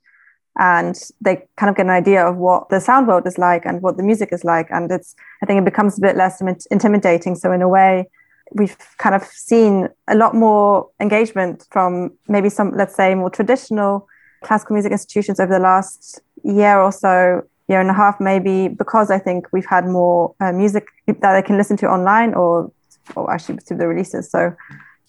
and 0.60 1.00
they 1.21 1.48
kind 1.55 1.69
of 1.69 1.77
get 1.77 1.86
an 1.86 1.91
idea 1.91 2.25
of 2.25 2.36
what 2.36 2.67
the 2.69 2.81
sound 2.81 3.07
world 3.07 3.25
is 3.25 3.38
like 3.38 3.65
and 3.65 3.81
what 3.81 3.95
the 3.98 4.03
music 4.03 4.29
is 4.33 4.43
like 4.43 4.67
and 4.71 4.91
it's 4.91 5.15
i 5.41 5.45
think 5.45 5.60
it 5.60 5.65
becomes 5.65 5.98
a 5.98 6.01
bit 6.01 6.17
less 6.17 6.41
intimidating 6.71 7.36
so 7.36 7.51
in 7.51 7.62
a 7.62 7.69
way 7.69 8.05
we've 8.53 8.77
kind 8.98 9.15
of 9.15 9.24
seen 9.24 9.88
a 10.08 10.15
lot 10.15 10.36
more 10.36 10.89
engagement 11.00 11.67
from 11.72 12.12
maybe 12.27 12.50
some 12.50 12.72
let's 12.72 12.96
say 12.96 13.15
more 13.15 13.29
traditional 13.29 14.08
classical 14.43 14.74
music 14.74 14.91
institutions 14.91 15.39
over 15.39 15.53
the 15.53 15.60
last 15.60 16.20
year 16.43 16.79
or 16.79 16.91
so 16.91 17.41
year 17.67 17.79
and 17.79 17.89
a 17.89 17.93
half 17.93 18.20
maybe 18.20 18.67
because 18.67 19.12
i 19.12 19.17
think 19.17 19.48
we've 19.53 19.65
had 19.65 19.86
more 19.86 20.34
uh, 20.39 20.51
music 20.51 20.88
that 21.08 21.34
they 21.34 21.41
can 21.41 21.58
listen 21.58 21.77
to 21.77 21.88
online 21.88 22.34
or 22.34 22.72
or 23.15 23.31
actually 23.31 23.58
through 23.58 23.77
the 23.77 23.88
releases 23.88 24.29
so 24.29 24.55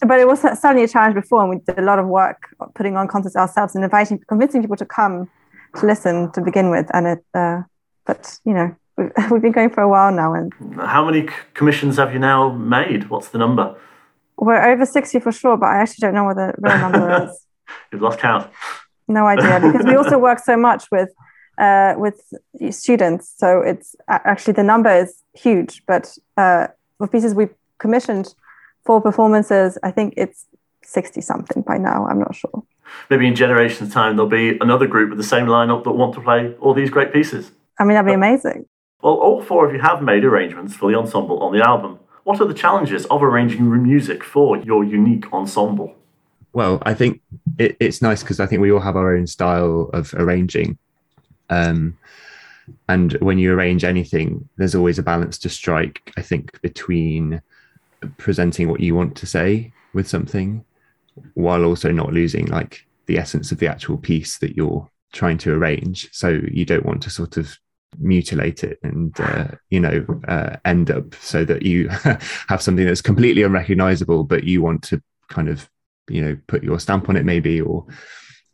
but 0.07 0.19
it 0.19 0.27
was 0.27 0.41
certainly 0.41 0.85
a 0.85 0.89
challenge 0.89 1.15
before, 1.15 1.43
and 1.43 1.51
we 1.51 1.59
did 1.59 1.79
a 1.79 1.83
lot 1.83 1.99
of 1.99 2.07
work 2.07 2.55
putting 2.75 2.97
on 2.97 3.09
concerts 3.09 3.37
ourselves 3.37 3.75
and 3.75 3.85
inviting, 3.85 4.19
convincing 4.29 4.61
people 4.61 4.77
to 4.77 4.87
come 4.87 5.31
to 5.77 5.87
listen 5.87 6.31
to 6.33 6.41
begin 6.41 6.71
with. 6.71 6.91
And 6.93 7.07
it, 7.07 7.25
uh, 7.35 7.63
but 8.05 8.39
you 8.45 8.53
know, 8.53 8.75
we've 9.31 9.43
been 9.43 9.53
going 9.53 9.71
for 9.71 9.83
a 9.83 9.89
while 9.89 10.13
now. 10.13 10.35
And 10.35 10.53
how 10.77 11.05
many 11.05 11.29
commissions 11.55 11.97
have 11.97 12.13
you 12.13 12.19
now 12.19 12.51
made? 12.51 13.11
What's 13.11 13.29
the 13.29 13.39
number? 13.39 13.77
We're 14.37 14.73
over 14.73 14.87
sixty 14.87 15.21
for 15.21 15.33
sure, 15.33 15.57
but 15.57 15.67
I 15.67 15.77
actually 15.81 16.03
don't 16.03 16.15
know 16.15 16.25
what 16.25 16.37
the 16.37 16.55
real 16.59 16.79
number 16.79 17.25
is. 17.31 17.47
You've 17.91 18.03
lost 18.03 18.19
count. 18.19 18.51
No 19.09 19.27
idea, 19.27 19.61
because 19.73 19.87
we 19.87 19.95
also 19.95 20.19
work 20.19 20.39
so 20.39 20.57
much 20.57 20.85
with 20.91 21.11
uh, 21.59 21.95
with 21.97 22.21
students, 22.71 23.33
so 23.37 23.61
it's 23.61 23.95
actually 24.09 24.55
the 24.55 24.63
number 24.63 24.91
is 24.91 25.23
huge. 25.35 25.83
But 25.87 26.17
uh, 26.37 26.69
with 26.99 27.13
pieces 27.13 27.35
we 27.35 27.49
commissioned 27.79 28.35
for 28.85 29.01
performances, 29.01 29.79
I 29.83 29.91
think 29.91 30.15
it's 30.17 30.47
60 30.85 31.21
something 31.21 31.63
by 31.63 31.79
now. 31.79 32.07
I'm 32.07 32.19
not 32.19 32.35
sure. 32.35 32.63
Maybe 33.11 33.27
in 33.27 33.35
generations' 33.35 33.93
time, 33.93 34.17
there'll 34.17 34.29
be 34.29 34.59
another 34.61 34.87
group 34.87 35.11
with 35.11 35.19
the 35.19 35.25
same 35.25 35.47
lineup 35.47 35.85
that 35.85 35.93
want 35.93 36.15
to 36.15 36.21
play 36.21 36.55
all 36.61 36.75
these 36.75 36.91
great 36.91 37.13
pieces. 37.13 37.53
I 37.79 37.85
mean, 37.85 37.95
that'd 37.95 38.07
be 38.07 38.13
amazing. 38.13 38.67
Well, 39.03 39.15
all 39.15 39.43
four 39.43 39.67
of 39.67 39.75
you 39.75 39.81
have 39.81 40.01
made 40.01 40.25
arrangements 40.25 40.77
for 40.77 40.91
the 40.91 40.97
ensemble 40.97 41.41
on 41.41 41.53
the 41.53 41.67
album. 41.67 41.99
What 42.25 42.41
are 42.41 42.47
the 42.47 42.55
challenges 42.55 43.05
of 43.07 43.23
arranging 43.23 43.83
music 43.83 44.23
for 44.23 44.57
your 44.59 44.85
unique 44.85 45.33
ensemble? 45.33 45.97
Well, 46.53 46.81
I 46.83 46.95
think 46.95 47.21
it, 47.59 47.77
it's 47.81 48.01
nice 48.01 48.23
because 48.23 48.39
I 48.39 48.47
think 48.47 48.63
we 48.63 48.71
all 48.71 48.81
have 48.81 48.97
our 48.97 49.17
own 49.17 49.27
style 49.27 49.91
of 49.93 50.15
arranging. 50.15 50.79
Um, 51.51 51.99
and 52.89 53.15
when 53.15 53.39
you 53.39 53.53
arrange 53.53 53.83
anything, 53.83 54.49
there's 54.57 54.77
always 54.77 55.01
a 55.01 55.03
balance 55.03 55.37
to 55.39 55.49
strike, 55.49 56.13
I 56.17 56.23
think, 56.23 56.61
between 56.63 57.43
presenting 58.19 58.69
what 58.69 58.81
you 58.81 58.95
want 58.95 59.17
to 59.17 59.27
say 59.27 59.73
with 59.95 60.09
something 60.09 60.65
while 61.35 61.65
also 61.65 61.91
not 61.91 62.13
losing 62.13 62.47
like 62.47 62.87
the 63.07 63.19
essence 63.19 63.51
of 63.51 63.59
the 63.59 63.67
actual 63.67 63.99
piece 63.99 64.39
that 64.39 64.57
you're 64.57 64.89
trying 65.13 65.39
to 65.39 65.53
arrange. 65.53 66.09
So 66.13 66.41
you 66.51 66.65
don't 66.65 66.87
want 66.87 67.03
to 67.03 67.11
sort 67.11 67.37
of 67.37 67.59
mutilate 67.99 68.65
it 68.65 68.79
and 68.83 69.19
uh, 69.21 69.49
you 69.71 69.81
know 69.81 70.05
uh, 70.29 70.57
end 70.65 70.91
up 70.91 71.15
so 71.17 71.45
that 71.45 71.63
you 71.63 71.89
have 72.49 72.63
something 72.63 72.87
that's 72.87 73.03
completely 73.03 73.43
unrecognizable 73.43 74.25
but 74.25 74.45
you 74.45 74.63
want 74.63 74.83
to 74.83 75.03
kind 75.29 75.49
of 75.49 75.69
you 76.09 76.23
know 76.23 76.37
put 76.47 76.63
your 76.63 76.81
stamp 76.81 77.09
on 77.09 77.17
it 77.17 77.25
maybe 77.25 77.61
or 77.61 77.87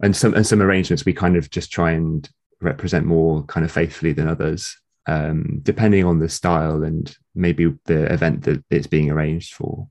and 0.03 0.17
some 0.17 0.35
and 0.35 0.47
some 0.47 0.63
arrangements 0.63 1.05
we 1.05 1.13
kind 1.13 1.37
of 1.37 1.51
just 1.51 1.71
try 1.71 1.93
and 1.93 2.29
represent 2.61 3.07
more 3.07 3.45
kind 3.45 3.65
of 3.65 3.73
faithfully 3.73 4.13
than 4.13 4.29
others 4.29 4.77
um, 5.07 5.61
depending 5.63 6.05
on 6.05 6.19
the 6.19 6.29
style 6.29 6.83
and 6.83 7.17
maybe 7.35 7.73
the 7.87 8.13
event 8.13 8.43
that 8.43 8.63
it's 8.71 8.87
being 8.87 9.11
arranged 9.11 9.55
for. 9.55 9.89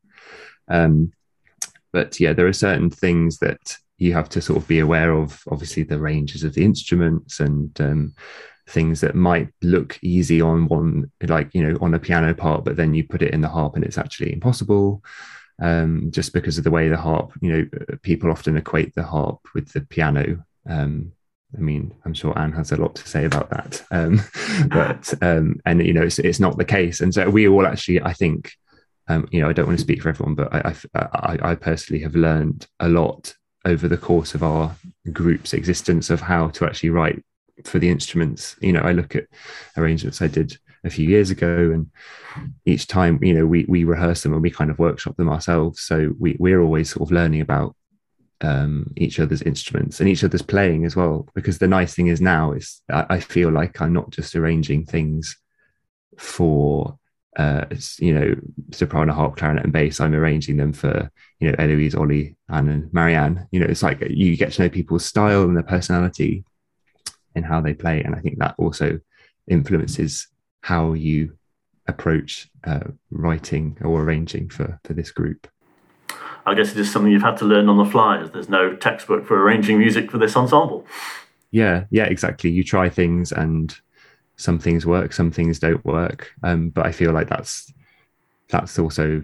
Um, 0.68 1.12
but 1.92 2.20
yeah 2.20 2.34
there 2.34 2.46
are 2.46 2.54
certain 2.54 2.90
things 2.90 3.40
that 3.40 3.78
you 3.98 4.14
have 4.14 4.30
to 4.30 4.42
sort 4.42 4.62
of 4.62 4.68
be 4.68 4.80
aware 4.80 5.12
of 5.12 5.42
obviously 5.50 5.84
the 5.84 6.00
ranges 6.00 6.44
of 6.44 6.54
the 6.54 6.64
instruments 6.64 7.40
and 7.40 7.80
um, 7.82 8.14
things 8.68 9.02
that 9.02 9.16
might 9.16 9.50
look 9.62 9.98
easy 10.02 10.42
on 10.42 10.68
one 10.68 11.10
like 11.24 11.54
you 11.54 11.64
know 11.64 11.78
on 11.82 11.94
a 11.94 12.00
piano 12.00 12.34
part 12.34 12.66
but 12.66 12.76
then 12.76 12.94
you 12.94 13.04
put 13.04 13.22
it 13.22 13.34
in 13.34 13.42
the 13.42 13.48
harp 13.48 13.76
and 13.76 13.84
it's 13.84 13.98
actually 13.98 14.34
impossible 14.34 15.02
um, 15.62 16.12
just 16.12 16.34
because 16.34 16.58
of 16.58 16.64
the 16.64 16.72
way 16.72 16.90
the 16.90 16.98
harp 16.98 17.34
you 17.42 17.52
know 17.52 17.98
people 18.02 18.32
often 18.32 18.58
equate 18.58 18.94
the 18.96 19.04
harp 19.04 19.40
with 19.54 19.72
the 19.74 19.82
piano. 19.82 20.44
Um, 20.70 21.14
I 21.58 21.62
mean, 21.62 21.94
I'm 22.04 22.14
sure 22.14 22.38
Anne 22.38 22.52
has 22.52 22.72
a 22.72 22.76
lot 22.76 22.96
to 22.96 23.08
say 23.08 23.24
about 23.24 23.50
that, 23.50 23.84
um, 23.90 24.22
but 24.70 25.14
um, 25.22 25.60
and 25.66 25.86
you 25.86 25.94
know, 25.94 26.04
it's, 26.04 26.20
it's 26.20 26.40
not 26.40 26.58
the 26.58 26.66
case, 26.66 27.00
and 27.02 27.14
so 27.14 27.30
we 27.30 27.48
all 27.48 27.66
actually, 27.66 28.02
I 28.02 28.14
think, 28.14 28.52
um, 29.08 29.28
you 29.32 29.42
know, 29.42 29.50
I 29.50 29.54
don't 29.54 29.66
want 29.66 29.80
to 29.80 29.84
speak 29.84 30.02
for 30.02 30.10
everyone, 30.10 30.36
but 30.36 30.54
I, 30.54 30.76
I, 30.94 31.38
I 31.52 31.56
personally 31.56 32.04
have 32.04 32.16
learned 32.16 32.68
a 32.80 32.90
lot 32.90 33.34
over 33.66 33.88
the 33.88 33.98
course 33.98 34.36
of 34.36 34.44
our 34.44 34.76
group's 35.12 35.54
existence 35.54 36.10
of 36.10 36.22
how 36.22 36.50
to 36.50 36.66
actually 36.66 36.90
write 36.90 37.24
for 37.66 37.80
the 37.80 37.90
instruments. 37.90 38.56
You 38.62 38.74
know, 38.74 38.82
I 38.82 38.92
look 38.92 39.16
at 39.16 39.26
arrangements 39.76 40.22
I 40.22 40.28
did 40.28 40.58
a 40.84 40.90
few 40.90 41.08
years 41.08 41.30
ago, 41.30 41.72
and 41.72 41.88
each 42.66 42.88
time, 42.88 43.20
you 43.24 43.34
know, 43.34 43.46
we 43.46 43.66
we 43.68 43.84
rehearse 43.84 44.24
them 44.24 44.34
and 44.34 44.42
we 44.42 44.52
kind 44.52 44.70
of 44.70 44.80
workshop 44.80 45.18
them 45.18 45.30
ourselves. 45.30 45.82
So 45.82 46.14
we 46.20 46.36
we're 46.40 46.62
always 46.62 46.90
sort 46.90 47.08
of 47.08 47.12
learning 47.12 47.42
about 47.42 47.76
um, 48.42 48.94
each 48.96 49.20
other's 49.20 49.42
instruments 49.42 50.00
and 50.00 50.08
each 50.08 50.24
other's 50.24 50.42
playing 50.42 50.86
as 50.86 50.96
well. 50.96 51.28
Because 51.34 51.58
the 51.58 51.68
nice 51.68 51.94
thing 51.94 52.08
is 52.08 52.22
now 52.22 52.52
is 52.52 52.82
I, 52.90 53.06
I 53.10 53.20
feel 53.20 53.52
like 53.52 53.82
I'm 53.82 53.94
not 53.94 54.12
just 54.12 54.36
arranging 54.36 54.86
things 54.86 55.38
for 56.18 56.98
uh, 57.38 57.66
you 58.00 58.14
know, 58.16 58.36
soprano, 58.72 59.14
harp, 59.14 59.38
clarinet, 59.38 59.64
and 59.64 59.72
bass. 59.72 60.00
I'm 60.00 60.16
arranging 60.16 60.58
them 60.58 60.74
for 60.74 61.12
you 61.40 61.50
know 61.50 61.56
Eloise, 61.60 61.96
Ollie, 61.96 62.36
Anne, 62.50 62.68
and 62.68 62.94
Marianne. 62.94 63.48
You 63.52 63.60
know, 63.60 63.68
it's 63.68 63.84
like 63.84 64.02
you 64.10 64.36
get 64.36 64.54
to 64.54 64.64
know 64.64 64.70
people's 64.70 65.06
style 65.06 65.44
and 65.44 65.56
their 65.56 65.64
personality, 65.64 66.44
in 67.38 67.44
how 67.44 67.62
they 67.62 67.74
play. 67.74 68.02
And 68.02 68.16
I 68.16 68.20
think 68.20 68.40
that 68.40 68.56
also 68.58 69.00
influences 69.48 70.28
how 70.62 70.94
you 70.94 71.38
approach 71.88 72.50
uh, 72.66 72.82
writing 73.12 73.78
or 73.82 74.02
arranging 74.02 74.50
for, 74.50 74.80
for 74.84 74.94
this 74.94 75.12
group. 75.12 75.48
I 76.46 76.54
guess 76.54 76.72
it 76.72 76.78
is 76.78 76.92
something 76.92 77.12
you've 77.12 77.22
had 77.22 77.38
to 77.38 77.46
learn 77.46 77.70
on 77.70 77.78
the 77.78 77.86
fly, 77.86 78.20
as 78.20 78.32
there's 78.32 78.50
no 78.50 78.76
textbook 78.76 79.26
for 79.26 79.42
arranging 79.42 79.78
music 79.80 80.12
for 80.12 80.18
this 80.18 80.36
ensemble. 80.36 80.86
Yeah, 81.52 81.86
yeah, 81.90 82.06
exactly. 82.06 82.50
You 82.50 82.64
try 82.64 82.90
things 82.90 83.32
and 83.32 83.78
some 84.38 84.60
things 84.60 84.86
work, 84.86 85.14
some 85.14 85.32
things 85.32 85.60
don't 85.60 85.84
work. 85.86 86.32
Um, 86.44 86.70
but 86.70 86.86
I 86.86 86.92
feel 86.92 87.12
like 87.12 87.30
that's 87.30 87.72
that's 88.50 88.80
also, 88.80 89.24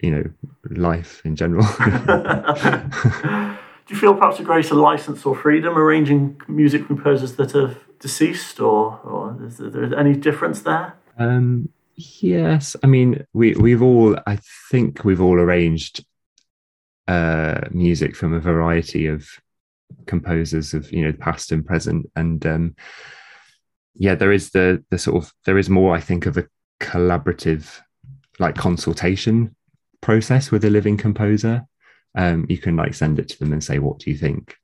you 0.00 0.10
know, 0.10 0.24
life 0.70 1.22
in 1.24 1.36
general. 1.36 1.64
Do 3.86 3.94
you 3.94 4.00
feel 4.00 4.14
perhaps 4.14 4.40
a 4.40 4.42
greater 4.42 4.74
license 4.74 5.26
or 5.26 5.36
freedom 5.36 5.76
arranging 5.76 6.40
music 6.48 6.86
composers 6.86 7.36
that 7.36 7.52
have 7.52 7.78
deceased, 8.00 8.60
or, 8.60 8.98
or 9.04 9.38
is 9.46 9.58
there 9.58 9.98
any 9.98 10.14
difference 10.14 10.62
there? 10.62 10.94
Um, 11.18 11.68
yes, 11.94 12.76
I 12.82 12.86
mean 12.86 13.26
we 13.34 13.54
we've 13.54 13.82
all 13.82 14.16
I 14.26 14.38
think 14.70 15.04
we've 15.04 15.20
all 15.20 15.38
arranged 15.38 16.04
uh, 17.08 17.60
music 17.70 18.16
from 18.16 18.32
a 18.32 18.40
variety 18.40 19.06
of 19.06 19.28
composers 20.06 20.72
of 20.72 20.90
you 20.90 21.04
know 21.04 21.12
past 21.12 21.52
and 21.52 21.64
present, 21.64 22.10
and 22.16 22.44
um, 22.46 22.76
yeah, 23.94 24.14
there 24.14 24.32
is 24.32 24.50
the 24.50 24.82
the 24.90 24.98
sort 24.98 25.22
of 25.22 25.32
there 25.44 25.58
is 25.58 25.68
more 25.68 25.94
I 25.94 26.00
think 26.00 26.24
of 26.24 26.38
a 26.38 26.48
collaborative 26.80 27.80
like 28.38 28.56
consultation 28.56 29.54
process 30.00 30.50
with 30.50 30.64
a 30.64 30.70
living 30.70 30.96
composer 30.96 31.66
um, 32.14 32.46
you 32.48 32.58
can 32.58 32.76
like 32.76 32.94
send 32.94 33.18
it 33.18 33.28
to 33.28 33.38
them 33.38 33.52
and 33.52 33.62
say, 33.62 33.78
"What 33.78 33.98
do 33.98 34.10
you 34.10 34.16
think?" 34.16 34.56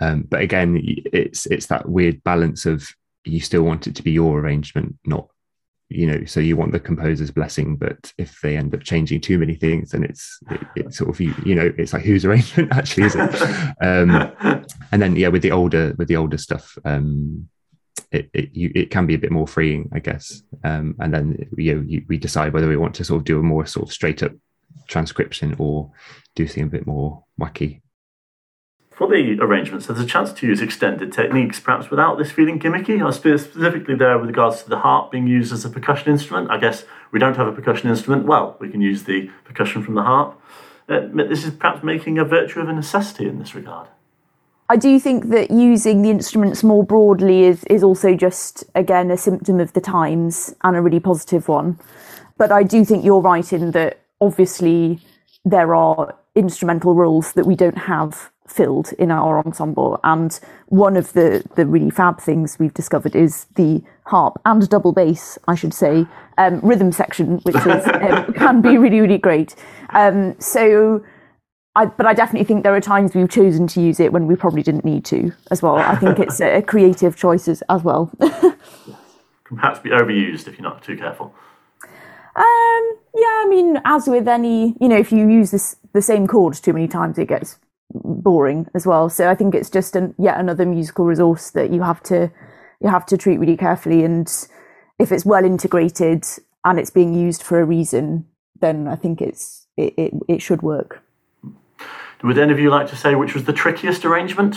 Um, 0.00 0.22
but 0.28 0.40
again, 0.40 0.80
it's 0.84 1.46
it's 1.46 1.66
that 1.66 1.88
weird 1.88 2.22
balance 2.22 2.66
of 2.66 2.88
you 3.24 3.40
still 3.40 3.62
want 3.62 3.86
it 3.86 3.94
to 3.96 4.02
be 4.02 4.12
your 4.12 4.38
arrangement, 4.38 4.96
not 5.04 5.28
you 5.88 6.06
know. 6.06 6.24
So 6.24 6.40
you 6.40 6.56
want 6.56 6.72
the 6.72 6.80
composer's 6.80 7.30
blessing, 7.30 7.76
but 7.76 8.12
if 8.18 8.40
they 8.40 8.56
end 8.56 8.74
up 8.74 8.82
changing 8.82 9.20
too 9.20 9.38
many 9.38 9.54
things, 9.54 9.90
then 9.90 10.04
it's 10.04 10.38
it, 10.50 10.60
it's 10.76 10.98
sort 10.98 11.10
of 11.10 11.20
you 11.20 11.34
you 11.44 11.54
know 11.54 11.72
it's 11.78 11.92
like 11.92 12.02
whose 12.02 12.24
arrangement 12.24 12.72
actually 12.76 13.04
is 13.04 13.16
it? 13.16 13.44
Um, 13.80 14.64
and 14.92 15.02
then 15.02 15.16
yeah, 15.16 15.28
with 15.28 15.42
the 15.42 15.52
older 15.52 15.94
with 15.98 16.08
the 16.08 16.16
older 16.16 16.38
stuff. 16.38 16.76
Um, 16.84 17.48
it 18.12 18.30
it, 18.32 18.54
you, 18.54 18.70
it 18.74 18.90
can 18.90 19.06
be 19.06 19.14
a 19.14 19.18
bit 19.18 19.32
more 19.32 19.48
freeing, 19.48 19.88
I 19.92 19.98
guess. 19.98 20.42
Um, 20.62 20.94
and 21.00 21.12
then 21.12 21.48
you 21.56 21.74
know 21.74 21.84
you, 21.86 22.04
we 22.08 22.18
decide 22.18 22.52
whether 22.52 22.68
we 22.68 22.76
want 22.76 22.94
to 22.96 23.04
sort 23.04 23.18
of 23.18 23.24
do 23.24 23.40
a 23.40 23.42
more 23.42 23.66
sort 23.66 23.88
of 23.88 23.92
straight 23.92 24.22
up 24.22 24.32
transcription 24.86 25.54
or 25.58 25.92
do 26.34 26.46
something 26.46 26.64
a 26.64 26.66
bit 26.66 26.86
more 26.86 27.24
wacky. 27.40 27.80
For 28.90 29.06
the 29.08 29.36
arrangements, 29.42 29.86
there's 29.86 30.00
a 30.00 30.06
chance 30.06 30.32
to 30.32 30.46
use 30.46 30.62
extended 30.62 31.12
techniques, 31.12 31.60
perhaps 31.60 31.90
without 31.90 32.16
this 32.16 32.32
feeling 32.32 32.58
gimmicky. 32.58 33.06
I 33.06 33.10
specifically 33.10 33.94
there 33.94 34.18
with 34.18 34.28
regards 34.28 34.62
to 34.62 34.70
the 34.70 34.78
harp 34.78 35.10
being 35.10 35.26
used 35.26 35.52
as 35.52 35.66
a 35.66 35.68
percussion 35.68 36.10
instrument. 36.10 36.50
I 36.50 36.56
guess 36.56 36.84
we 37.12 37.18
don't 37.18 37.36
have 37.36 37.46
a 37.46 37.52
percussion 37.52 37.90
instrument. 37.90 38.24
Well, 38.24 38.56
we 38.58 38.70
can 38.70 38.80
use 38.80 39.04
the 39.04 39.30
percussion 39.44 39.82
from 39.82 39.96
the 39.96 40.02
harp. 40.02 40.40
Uh, 40.88 41.00
this 41.12 41.44
is 41.44 41.50
perhaps 41.50 41.84
making 41.84 42.18
a 42.18 42.24
virtue 42.24 42.60
of 42.60 42.70
a 42.70 42.72
necessity 42.72 43.28
in 43.28 43.38
this 43.38 43.54
regard. 43.54 43.88
I 44.70 44.76
do 44.76 44.98
think 44.98 45.28
that 45.28 45.50
using 45.50 46.00
the 46.00 46.10
instruments 46.10 46.64
more 46.64 46.82
broadly 46.82 47.44
is, 47.44 47.64
is 47.64 47.84
also 47.84 48.14
just, 48.14 48.64
again, 48.74 49.10
a 49.10 49.18
symptom 49.18 49.60
of 49.60 49.74
the 49.74 49.80
times 49.82 50.54
and 50.64 50.74
a 50.74 50.80
really 50.80 51.00
positive 51.00 51.48
one. 51.48 51.78
But 52.38 52.50
I 52.50 52.62
do 52.62 52.84
think 52.84 53.04
you're 53.04 53.20
right 53.20 53.52
in 53.52 53.72
that 53.72 54.00
obviously 54.20 55.00
there 55.44 55.74
are 55.74 56.14
instrumental 56.34 56.94
roles 56.94 57.32
that 57.32 57.46
we 57.46 57.56
don't 57.56 57.78
have 57.78 58.30
filled 58.46 58.92
in 58.98 59.10
our 59.10 59.44
ensemble. 59.44 59.98
And 60.04 60.38
one 60.66 60.96
of 60.96 61.12
the, 61.12 61.44
the 61.56 61.66
really 61.66 61.90
fab 61.90 62.20
things 62.20 62.58
we've 62.58 62.74
discovered 62.74 63.16
is 63.16 63.44
the 63.56 63.82
harp 64.04 64.40
and 64.44 64.68
double 64.68 64.92
bass, 64.92 65.38
I 65.48 65.54
should 65.54 65.74
say, 65.74 66.06
um, 66.38 66.60
rhythm 66.60 66.92
section, 66.92 67.38
which 67.38 67.56
is, 67.56 67.86
um, 67.86 68.32
can 68.34 68.62
be 68.62 68.78
really, 68.78 69.00
really 69.00 69.18
great. 69.18 69.54
Um, 69.90 70.38
so, 70.40 71.02
I, 71.74 71.86
but 71.86 72.06
I 72.06 72.14
definitely 72.14 72.46
think 72.46 72.62
there 72.62 72.74
are 72.74 72.80
times 72.80 73.14
we've 73.14 73.28
chosen 73.28 73.66
to 73.68 73.80
use 73.80 74.00
it 74.00 74.12
when 74.12 74.26
we 74.26 74.36
probably 74.36 74.62
didn't 74.62 74.84
need 74.84 75.04
to 75.06 75.32
as 75.50 75.60
well. 75.60 75.76
I 75.76 75.96
think 75.96 76.18
it's 76.18 76.40
a 76.40 76.62
creative 76.62 77.16
choices 77.16 77.62
as 77.68 77.82
well. 77.82 78.10
can 79.46 79.56
perhaps 79.56 79.78
be 79.78 79.90
overused 79.90 80.48
if 80.48 80.58
you're 80.58 80.68
not 80.68 80.82
too 80.82 80.96
careful. 80.96 81.34
Um, 82.34 82.98
yeah, 83.16 83.42
I 83.44 83.46
mean, 83.48 83.80
as 83.84 84.06
with 84.06 84.28
any, 84.28 84.76
you 84.80 84.88
know, 84.88 84.96
if 84.96 85.10
you 85.10 85.28
use 85.28 85.50
this 85.50 85.76
the 85.92 86.02
same 86.02 86.26
chords 86.26 86.60
too 86.60 86.72
many 86.72 86.86
times, 86.86 87.18
it 87.18 87.28
gets 87.28 87.58
boring 87.94 88.68
as 88.74 88.86
well. 88.86 89.08
So 89.08 89.30
I 89.30 89.34
think 89.34 89.54
it's 89.54 89.70
just 89.70 89.96
an, 89.96 90.14
yet 90.18 90.38
another 90.38 90.66
musical 90.66 91.06
resource 91.06 91.50
that 91.50 91.70
you 91.72 91.82
have 91.82 92.02
to 92.04 92.30
you 92.80 92.90
have 92.90 93.06
to 93.06 93.16
treat 93.16 93.38
really 93.38 93.56
carefully. 93.56 94.04
And 94.04 94.28
if 94.98 95.10
it's 95.12 95.24
well 95.24 95.44
integrated 95.44 96.24
and 96.64 96.78
it's 96.78 96.90
being 96.90 97.14
used 97.14 97.42
for 97.42 97.60
a 97.60 97.64
reason, 97.64 98.26
then 98.60 98.86
I 98.88 98.96
think 98.96 99.22
it's 99.22 99.66
it, 99.76 99.94
it, 99.96 100.12
it 100.28 100.42
should 100.42 100.62
work. 100.62 101.02
Would 102.22 102.38
any 102.38 102.52
of 102.52 102.58
you 102.58 102.70
like 102.70 102.88
to 102.88 102.96
say 102.96 103.14
which 103.14 103.34
was 103.34 103.44
the 103.44 103.52
trickiest 103.52 104.04
arrangement? 104.04 104.56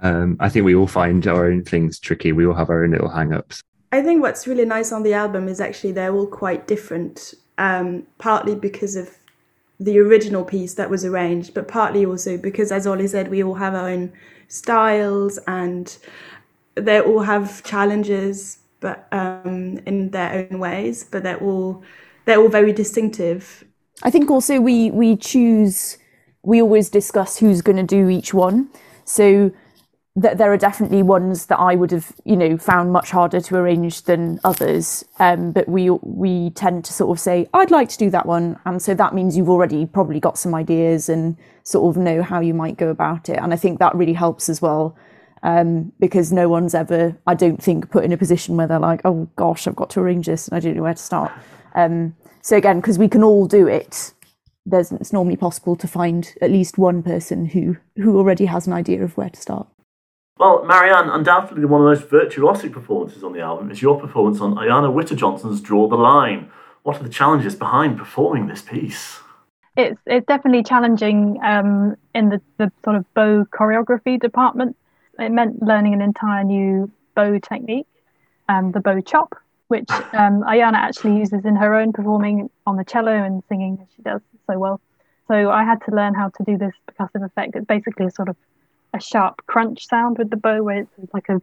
Um, 0.00 0.36
I 0.40 0.48
think 0.48 0.64
we 0.64 0.74
all 0.74 0.86
find 0.86 1.26
our 1.26 1.46
own 1.46 1.62
things 1.62 1.98
tricky. 1.98 2.32
We 2.32 2.46
all 2.46 2.54
have 2.54 2.70
our 2.70 2.84
own 2.84 2.90
little 2.90 3.08
hang-ups. 3.08 3.62
I 3.92 4.02
think 4.02 4.22
what's 4.22 4.46
really 4.46 4.64
nice 4.64 4.90
on 4.90 5.02
the 5.02 5.14
album 5.14 5.48
is 5.48 5.60
actually 5.60 5.92
they're 5.92 6.12
all 6.12 6.26
quite 6.26 6.66
different, 6.66 7.34
um, 7.58 8.06
partly 8.18 8.54
because 8.54 8.96
of 8.96 9.10
the 9.80 9.98
original 9.98 10.44
piece 10.44 10.74
that 10.74 10.90
was 10.90 11.04
arranged, 11.04 11.54
but 11.54 11.68
partly 11.68 12.06
also 12.06 12.36
because, 12.36 12.70
as 12.70 12.86
Ollie 12.86 13.08
said, 13.08 13.28
we 13.28 13.42
all 13.42 13.54
have 13.54 13.74
our 13.74 13.88
own 13.88 14.12
styles 14.48 15.38
and 15.46 15.96
they 16.74 17.00
all 17.00 17.20
have 17.20 17.62
challenges, 17.64 18.58
but 18.80 19.06
um, 19.12 19.78
in 19.86 20.10
their 20.10 20.48
own 20.50 20.58
ways. 20.58 21.04
But 21.04 21.22
they're 21.22 21.38
all 21.38 21.82
they're 22.24 22.38
all 22.38 22.48
very 22.48 22.72
distinctive. 22.72 23.64
I 24.02 24.10
think 24.10 24.30
also 24.30 24.60
we 24.60 24.90
we 24.90 25.16
choose. 25.16 25.98
We 26.42 26.60
always 26.60 26.90
discuss 26.90 27.38
who's 27.38 27.62
going 27.62 27.76
to 27.76 27.82
do 27.82 28.10
each 28.10 28.34
one. 28.34 28.68
So 29.06 29.50
that 30.16 30.38
there 30.38 30.52
are 30.52 30.56
definitely 30.56 31.02
ones 31.02 31.46
that 31.46 31.58
I 31.58 31.74
would 31.74 31.90
have, 31.90 32.12
you 32.24 32.36
know, 32.36 32.56
found 32.56 32.92
much 32.92 33.10
harder 33.10 33.40
to 33.40 33.56
arrange 33.56 34.02
than 34.02 34.38
others. 34.44 35.04
Um, 35.18 35.50
but 35.50 35.68
we 35.68 35.90
we 35.90 36.50
tend 36.50 36.84
to 36.84 36.92
sort 36.92 37.16
of 37.16 37.20
say, 37.20 37.48
I'd 37.52 37.72
like 37.72 37.88
to 37.90 37.98
do 37.98 38.10
that 38.10 38.26
one, 38.26 38.58
and 38.64 38.80
so 38.80 38.94
that 38.94 39.14
means 39.14 39.36
you've 39.36 39.50
already 39.50 39.86
probably 39.86 40.20
got 40.20 40.38
some 40.38 40.54
ideas 40.54 41.08
and 41.08 41.36
sort 41.64 41.96
of 41.96 42.00
know 42.00 42.22
how 42.22 42.40
you 42.40 42.54
might 42.54 42.76
go 42.76 42.90
about 42.90 43.28
it. 43.28 43.38
And 43.38 43.52
I 43.52 43.56
think 43.56 43.80
that 43.80 43.94
really 43.96 44.12
helps 44.12 44.48
as 44.48 44.62
well, 44.62 44.96
um, 45.42 45.92
because 45.98 46.32
no 46.32 46.48
one's 46.48 46.74
ever, 46.74 47.16
I 47.26 47.34
don't 47.34 47.60
think, 47.60 47.90
put 47.90 48.04
in 48.04 48.12
a 48.12 48.16
position 48.16 48.56
where 48.56 48.68
they're 48.68 48.78
like, 48.78 49.00
oh 49.04 49.28
gosh, 49.34 49.66
I've 49.66 49.76
got 49.76 49.90
to 49.90 50.00
arrange 50.00 50.26
this 50.26 50.46
and 50.46 50.56
I 50.56 50.60
don't 50.60 50.76
know 50.76 50.82
where 50.82 50.94
to 50.94 51.02
start. 51.02 51.32
Um, 51.74 52.14
so 52.40 52.56
again, 52.56 52.80
because 52.80 52.98
we 52.98 53.08
can 53.08 53.24
all 53.24 53.46
do 53.46 53.66
it, 53.66 54.12
there's 54.64 54.92
it's 54.92 55.12
normally 55.12 55.36
possible 55.36 55.74
to 55.76 55.88
find 55.88 56.34
at 56.40 56.50
least 56.50 56.78
one 56.78 57.02
person 57.02 57.46
who 57.46 57.76
who 57.96 58.16
already 58.16 58.46
has 58.46 58.66
an 58.68 58.72
idea 58.72 59.02
of 59.02 59.16
where 59.16 59.30
to 59.30 59.40
start. 59.40 59.66
Well, 60.36 60.64
Marianne, 60.64 61.10
undoubtedly 61.10 61.64
one 61.64 61.80
of 61.80 62.00
the 62.00 62.06
most 62.06 62.10
virtuosic 62.10 62.72
performances 62.72 63.22
on 63.22 63.32
the 63.32 63.40
album 63.40 63.70
is 63.70 63.80
your 63.80 64.00
performance 64.00 64.40
on 64.40 64.56
Ayanna 64.56 64.92
Witter-Johnson's 64.92 65.60
Draw 65.60 65.86
the 65.88 65.96
Line. 65.96 66.50
What 66.82 66.96
are 66.96 67.04
the 67.04 67.08
challenges 67.08 67.54
behind 67.54 67.98
performing 67.98 68.48
this 68.48 68.60
piece? 68.60 69.20
It's 69.76 70.00
it's 70.06 70.26
definitely 70.26 70.64
challenging 70.64 71.40
um, 71.42 71.96
in 72.14 72.30
the, 72.30 72.40
the 72.58 72.72
sort 72.84 72.96
of 72.96 73.14
bow 73.14 73.44
choreography 73.52 74.20
department. 74.20 74.76
It 75.20 75.30
meant 75.30 75.62
learning 75.62 75.94
an 75.94 76.02
entire 76.02 76.42
new 76.42 76.90
bow 77.14 77.38
technique, 77.38 77.86
um, 78.48 78.72
the 78.72 78.80
bow 78.80 79.00
chop, 79.00 79.36
which 79.68 79.90
um, 79.90 80.42
Ayanna 80.42 80.78
actually 80.78 81.16
uses 81.16 81.44
in 81.44 81.54
her 81.56 81.74
own 81.74 81.92
performing 81.92 82.50
on 82.66 82.76
the 82.76 82.84
cello 82.84 83.12
and 83.12 83.42
singing 83.48 83.78
as 83.80 83.88
she 83.94 84.02
does 84.02 84.20
so 84.48 84.58
well. 84.58 84.80
So 85.28 85.50
I 85.50 85.62
had 85.62 85.80
to 85.86 85.94
learn 85.94 86.14
how 86.14 86.28
to 86.28 86.44
do 86.44 86.58
this 86.58 86.74
percussive 86.88 87.24
effect. 87.24 87.54
It's 87.54 87.66
basically 87.66 88.06
a 88.06 88.10
sort 88.10 88.28
of 88.28 88.36
a 88.94 89.00
sharp 89.00 89.44
crunch 89.46 89.86
sound 89.86 90.16
with 90.16 90.30
the 90.30 90.36
bow 90.36 90.62
where 90.62 90.78
it's 90.78 91.12
like 91.12 91.28
a 91.28 91.42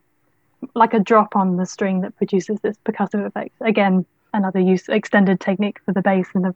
like 0.74 0.94
a 0.94 1.00
drop 1.00 1.36
on 1.36 1.58
the 1.58 1.66
string 1.66 2.02
that 2.02 2.16
produces 2.18 2.60
this 2.62 2.78
percussive 2.86 3.26
effect. 3.26 3.54
Again, 3.62 4.06
another 4.34 4.60
use 4.60 4.88
extended 4.90 5.40
technique 5.40 5.80
for 5.86 5.92
the 5.94 6.02
bass 6.02 6.28
and 6.34 6.46
the 6.46 6.56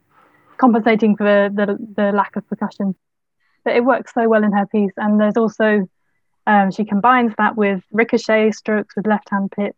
compensating 0.56 1.16
for 1.16 1.50
the, 1.52 1.76
the 1.96 2.12
lack 2.12 2.34
of 2.36 2.48
percussion. 2.48 2.94
But 3.64 3.76
it 3.76 3.84
works 3.84 4.14
so 4.14 4.28
well 4.28 4.44
in 4.44 4.52
her 4.52 4.66
piece. 4.66 4.92
And 4.96 5.20
there's 5.20 5.36
also 5.36 5.88
um, 6.46 6.70
she 6.70 6.84
combines 6.84 7.32
that 7.38 7.56
with 7.56 7.82
ricochet 7.90 8.52
strokes 8.52 8.94
with 8.96 9.06
left 9.06 9.28
hand 9.30 9.52
pizz. 9.56 9.74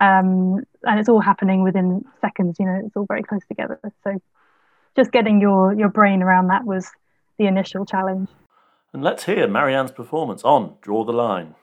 Um, 0.00 0.64
and 0.82 0.98
it's 1.00 1.08
all 1.08 1.20
happening 1.20 1.62
within 1.62 2.04
seconds, 2.20 2.56
you 2.58 2.66
know, 2.66 2.82
it's 2.84 2.96
all 2.96 3.06
very 3.06 3.22
close 3.22 3.44
together. 3.46 3.78
So 4.04 4.20
just 4.94 5.12
getting 5.12 5.40
your 5.40 5.74
your 5.74 5.88
brain 5.88 6.22
around 6.22 6.48
that 6.48 6.64
was 6.64 6.90
the 7.38 7.46
initial 7.46 7.84
challenge. 7.86 8.28
And 8.92 9.02
let's 9.02 9.24
hear 9.24 9.48
Marianne's 9.48 9.90
performance 9.90 10.42
on 10.44 10.76
Draw 10.80 11.04
the 11.04 11.12
Line. 11.12 11.54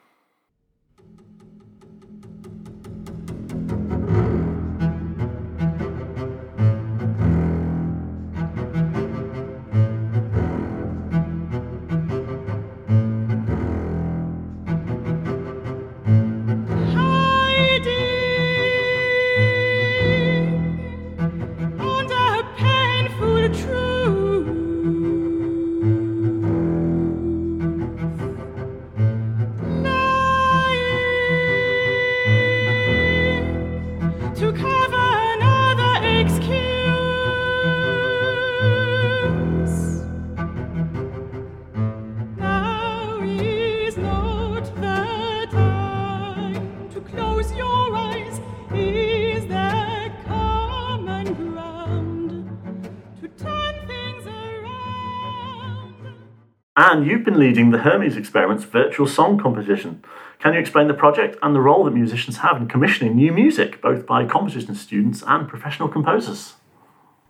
And 56.93 57.07
you've 57.07 57.23
been 57.23 57.39
leading 57.39 57.71
the 57.71 57.79
Hermes 57.79 58.15
Experiment's 58.15 58.65
virtual 58.65 59.07
song 59.07 59.39
competition. 59.39 60.03
Can 60.37 60.53
you 60.53 60.59
explain 60.59 60.87
the 60.87 60.93
project 60.93 61.39
and 61.41 61.55
the 61.55 61.59
role 61.59 61.85
that 61.85 61.91
musicians 61.95 62.37
have 62.37 62.55
in 62.57 62.67
commissioning 62.67 63.15
new 63.15 63.31
music, 63.31 63.81
both 63.81 64.05
by 64.05 64.27
composition 64.27 64.75
students 64.75 65.23
and 65.25 65.49
professional 65.49 65.89
composers? 65.89 66.53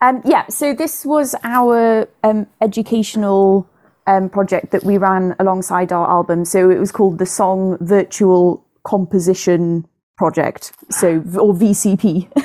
Um, 0.01 0.21
yeah, 0.25 0.45
so 0.47 0.73
this 0.73 1.05
was 1.05 1.33
our 1.45 2.09
um, 2.25 2.45
educational 2.59 3.65
um, 4.05 4.27
project 4.27 4.71
that 4.71 4.83
we 4.83 4.97
ran 4.97 5.33
alongside 5.39 5.93
our 5.93 6.09
album. 6.09 6.43
So 6.43 6.69
it 6.69 6.77
was 6.77 6.91
called 6.91 7.17
the 7.17 7.25
Song 7.25 7.77
Virtual 7.79 8.65
Composition 8.83 9.87
Project, 10.17 10.73
so 10.89 11.23
or 11.39 11.53
VCP. 11.53 12.27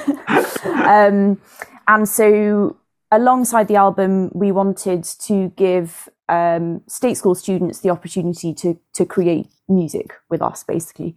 Um, 0.89 1.39
and 1.87 2.09
so 2.09 2.77
alongside 3.13 3.69
the 3.69 3.77
album, 3.77 4.31
we 4.33 4.53
wanted 4.53 5.05
to 5.05 5.53
give 5.57 6.09
um, 6.29 6.83
state 6.87 7.17
school 7.17 7.35
students 7.35 7.81
the 7.81 7.91
opportunity 7.91 8.53
to 8.55 8.79
to 8.95 9.05
create 9.05 9.49
music 9.69 10.13
with 10.29 10.43
us, 10.43 10.65
basically. 10.65 11.17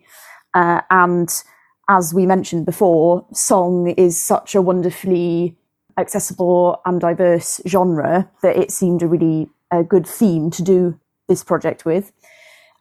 Uh, 0.54 0.82
and 0.90 1.44
as 1.90 2.14
we 2.14 2.26
mentioned 2.26 2.66
before, 2.66 3.26
song 3.34 3.90
is 3.90 4.22
such 4.22 4.56
a 4.56 4.62
wonderfully 4.62 5.58
accessible 5.98 6.82
and 6.86 7.02
diverse 7.02 7.62
genre 7.68 8.30
that 8.42 8.56
it 8.58 8.72
seemed 8.72 9.02
a 9.02 9.08
really 9.08 9.50
a 9.72 9.84
good 9.84 10.08
theme 10.08 10.50
to 10.52 10.64
do 10.64 11.00
this 11.28 11.44
project 11.44 11.86
with. 11.86 12.12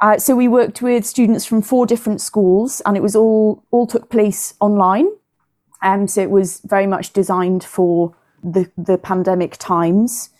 Uh, 0.00 0.18
so 0.18 0.34
we 0.34 0.48
worked 0.48 0.80
with 0.80 1.04
students 1.04 1.44
from 1.44 1.60
four 1.60 1.86
different 1.86 2.20
schools, 2.20 2.80
and 2.86 2.96
it 2.96 3.02
was 3.02 3.14
all 3.14 3.64
all 3.70 3.86
took 3.86 4.10
place 4.10 4.54
online. 4.60 5.08
Um, 5.82 6.06
so 6.06 6.20
it 6.22 6.30
was 6.30 6.60
very 6.64 6.86
much 6.86 7.12
designed 7.12 7.64
for 7.64 8.14
the 8.42 8.70
the 8.76 8.98
pandemic 8.98 9.56
times 9.58 10.30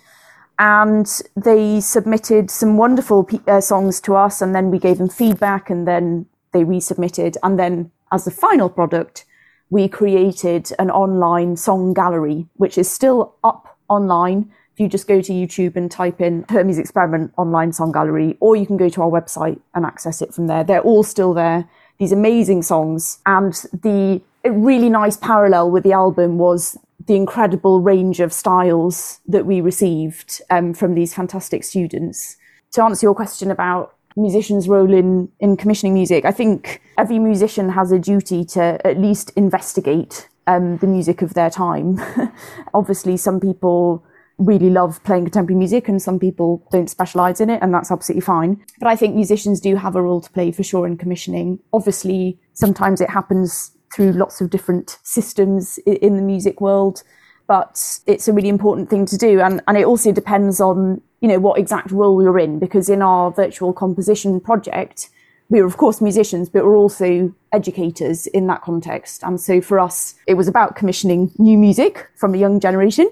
and 0.61 1.23
they 1.35 1.81
submitted 1.81 2.51
some 2.51 2.77
wonderful 2.77 3.27
uh, 3.49 3.63
songs 3.63 3.99
to 4.03 4.15
us 4.15 4.43
and 4.43 4.55
then 4.55 4.71
we 4.71 4.79
gave 4.79 4.99
them 4.99 5.09
feedback 5.09 5.71
and 5.71 5.89
then 5.89 6.27
they 6.53 6.65
resubmitted. 6.65 7.37
And 7.43 7.59
then 7.59 7.91
as 8.13 8.27
the 8.27 8.31
final 8.31 8.69
product 8.69 9.25
we 9.71 9.89
created 9.89 10.71
an 10.79 10.91
online 10.91 11.57
song 11.57 11.95
gallery 11.95 12.47
which 12.57 12.77
is 12.77 12.91
still 12.91 13.35
up 13.43 13.79
online. 13.89 14.53
If 14.75 14.81
you 14.81 14.89
just 14.89 15.09
go 15.09 15.23
to 15.23 15.33
youtube 15.33 15.77
and 15.77 15.91
type 15.91 16.21
in 16.21 16.45
hermes 16.51 16.79
experiment 16.79 17.33
online 17.39 17.73
song 17.73 17.91
gallery 17.91 18.37
or 18.41 18.55
you 18.55 18.67
can 18.67 18.77
go 18.77 18.91
to 18.91 19.03
our 19.03 19.11
website 19.11 19.61
and 19.75 19.87
access 19.87 20.21
it 20.21 20.35
from 20.35 20.47
there. 20.47 20.63
They're 20.63 20.83
all 20.83 21.05
still 21.05 21.33
there. 21.33 21.69
These 21.99 22.13
amazing 22.13 22.63
songs. 22.63 23.21
And 23.25 23.55
the 23.73 24.21
really 24.45 24.91
nice 24.91 25.17
parallel 25.17 25.71
with 25.71 25.85
the 25.85 25.93
album 25.93 26.37
was 26.37 26.77
the 27.11 27.17
incredible 27.17 27.81
range 27.81 28.21
of 28.21 28.33
styles 28.33 29.19
that 29.27 29.45
we 29.45 29.61
received 29.61 30.41
um, 30.49 30.73
from 30.73 30.95
these 30.95 31.13
fantastic 31.13 31.65
students. 31.65 32.37
To 32.75 32.85
answer 32.85 33.05
your 33.05 33.17
question 33.17 33.51
about 33.51 33.97
musicians' 34.17 34.69
role 34.69 34.95
in, 34.95 35.29
in 35.41 35.57
commissioning 35.57 35.93
music, 35.93 36.25
I 36.25 36.31
think 36.31 36.81
every 36.97 37.19
musician 37.19 37.71
has 37.71 37.91
a 37.91 37.99
duty 37.99 38.45
to 38.55 38.79
at 38.87 38.97
least 38.97 39.31
investigate 39.31 40.29
um, 40.47 40.77
the 40.77 40.87
music 40.87 41.21
of 41.21 41.35
their 41.35 41.51
time. 41.51 42.01
Obviously, 42.75 43.17
some 43.17 43.41
people 43.41 44.05
really 44.39 44.71
love 44.71 45.03
playing 45.03 45.25
contemporary 45.25 45.59
music 45.59 45.89
and 45.89 46.01
some 46.01 46.21
people 46.21 46.65
don't 46.71 46.89
specialize 46.89 47.41
in 47.41 47.51
it 47.51 47.61
and 47.61 47.75
that's 47.75 47.91
absolutely 47.91 48.23
fine 48.23 48.59
but 48.79 48.89
i 48.89 48.97
think 48.97 49.15
musicians 49.15 49.61
do 49.61 49.77
have 49.77 49.95
a 49.95 50.01
role 50.01 50.19
to 50.19 50.31
play 50.31 50.51
for 50.51 50.63
sure 50.63 50.87
in 50.87 50.97
commissioning 50.97 51.59
obviously 51.75 52.39
sometimes 52.55 53.03
it 53.03 53.11
happens 53.11 53.73
through 53.93 54.13
lots 54.13 54.41
of 54.41 54.51
different 54.51 54.99
systems 55.03 55.79
in 55.87 56.17
the 56.17 56.23
music 56.23 56.61
world 56.61 57.03
but 57.47 58.01
it's 58.07 58.29
a 58.29 58.33
really 58.33 58.49
important 58.49 58.89
thing 58.89 59.05
to 59.05 59.17
do 59.17 59.41
and, 59.41 59.61
and 59.67 59.77
it 59.77 59.85
also 59.85 60.13
depends 60.13 60.61
on 60.61 61.01
you 61.21 61.29
know 61.29 61.39
what 61.39 61.59
exact 61.59 61.91
role 61.91 62.23
you're 62.23 62.39
in 62.39 62.59
because 62.59 62.89
in 62.89 63.03
our 63.03 63.31
virtual 63.31 63.73
composition 63.73 64.41
project 64.41 65.11
we 65.51 65.61
were 65.61 65.67
of 65.67 65.77
course 65.77 66.01
musicians, 66.01 66.49
but 66.49 66.65
we're 66.65 66.77
also 66.77 67.35
educators 67.53 68.29
in 68.29 68.47
that 68.47 68.63
context. 68.63 69.23
And 69.25 69.41
so 69.41 69.61
for 69.61 69.79
us, 69.79 70.15
it 70.27 70.35
was 70.35 70.49
about 70.49 70.77
commissioning 70.77 71.33
new 71.39 71.59
music 71.59 72.09
from 72.15 72.35
a 72.35 72.39
young 72.39 72.61
generation, 72.61 73.11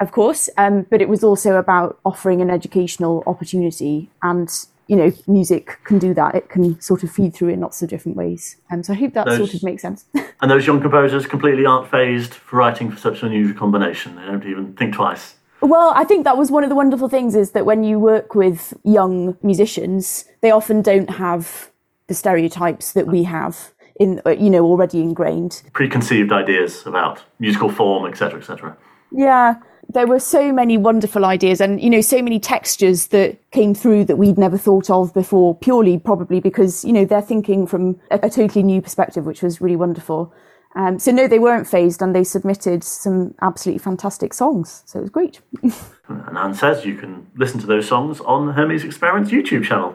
of 0.00 0.12
course, 0.12 0.48
um, 0.56 0.86
but 0.88 1.02
it 1.02 1.08
was 1.08 1.24
also 1.24 1.56
about 1.56 1.98
offering 2.04 2.40
an 2.40 2.48
educational 2.48 3.24
opportunity. 3.26 4.08
And 4.22 4.48
you 4.90 4.96
know, 4.96 5.12
music 5.28 5.78
can 5.84 6.00
do 6.00 6.12
that. 6.14 6.34
It 6.34 6.48
can 6.48 6.80
sort 6.80 7.04
of 7.04 7.12
feed 7.12 7.32
through 7.32 7.50
in 7.50 7.60
lots 7.60 7.80
of 7.80 7.88
different 7.88 8.16
ways. 8.16 8.56
And 8.70 8.84
so 8.84 8.92
I 8.92 8.96
hope 8.96 9.14
that 9.14 9.26
Those- 9.26 9.38
sort 9.38 9.54
of 9.54 9.62
makes 9.62 9.82
sense. 9.82 10.04
And 10.42 10.50
those 10.50 10.66
young 10.66 10.80
composers 10.80 11.26
completely 11.26 11.66
aren't 11.66 11.90
fazed 11.90 12.32
for 12.32 12.56
writing 12.56 12.90
for 12.90 12.98
such 12.98 13.22
an 13.22 13.28
unusual 13.28 13.56
combination. 13.58 14.16
They 14.16 14.22
don't 14.22 14.44
even 14.46 14.72
think 14.72 14.94
twice. 14.94 15.34
Well, 15.60 15.92
I 15.94 16.04
think 16.04 16.24
that 16.24 16.38
was 16.38 16.50
one 16.50 16.64
of 16.64 16.70
the 16.70 16.74
wonderful 16.74 17.10
things 17.10 17.36
is 17.36 17.50
that 17.50 17.66
when 17.66 17.84
you 17.84 17.98
work 17.98 18.34
with 18.34 18.72
young 18.82 19.36
musicians, 19.42 20.24
they 20.40 20.50
often 20.50 20.80
don't 20.80 21.10
have 21.10 21.70
the 22.06 22.14
stereotypes 22.14 22.92
that 22.94 23.06
we 23.06 23.24
have 23.24 23.72
in, 23.96 24.22
uh, 24.24 24.30
you 24.30 24.48
know, 24.48 24.64
already 24.64 25.00
ingrained. 25.02 25.62
Preconceived 25.74 26.32
ideas 26.32 26.86
about 26.86 27.22
musical 27.38 27.68
form, 27.70 28.06
etc., 28.10 28.40
etc. 28.40 28.76
Yeah, 29.12 29.56
there 29.92 30.06
were 30.06 30.20
so 30.20 30.52
many 30.52 30.76
wonderful 30.76 31.24
ideas 31.24 31.60
and, 31.60 31.80
you 31.80 31.90
know, 31.90 32.00
so 32.00 32.22
many 32.22 32.38
textures 32.38 33.08
that 33.08 33.38
came 33.50 33.74
through 33.74 34.04
that 34.04 34.16
we'd 34.16 34.38
never 34.38 34.58
thought 34.58 34.90
of 34.90 35.12
before, 35.14 35.56
purely 35.56 35.98
probably 35.98 36.40
because, 36.40 36.84
you 36.84 36.92
know, 36.92 37.04
they're 37.04 37.22
thinking 37.22 37.66
from 37.66 38.00
a, 38.10 38.20
a 38.22 38.30
totally 38.30 38.62
new 38.62 38.80
perspective, 38.80 39.26
which 39.26 39.42
was 39.42 39.60
really 39.60 39.76
wonderful. 39.76 40.32
Um, 40.76 40.98
so 40.98 41.10
no, 41.10 41.26
they 41.26 41.40
weren't 41.40 41.66
fazed 41.66 42.00
and 42.00 42.14
they 42.14 42.22
submitted 42.22 42.84
some 42.84 43.34
absolutely 43.42 43.80
fantastic 43.80 44.32
songs. 44.32 44.82
So 44.86 45.00
it 45.00 45.02
was 45.02 45.10
great. 45.10 45.40
And 46.10 46.36
Anne 46.36 46.54
says 46.54 46.84
you 46.84 46.96
can 46.96 47.28
listen 47.36 47.60
to 47.60 47.68
those 47.68 47.86
songs 47.86 48.20
on 48.22 48.54
Hermes 48.54 48.82
Experiment's 48.82 49.30
YouTube 49.30 49.62
channel. 49.62 49.94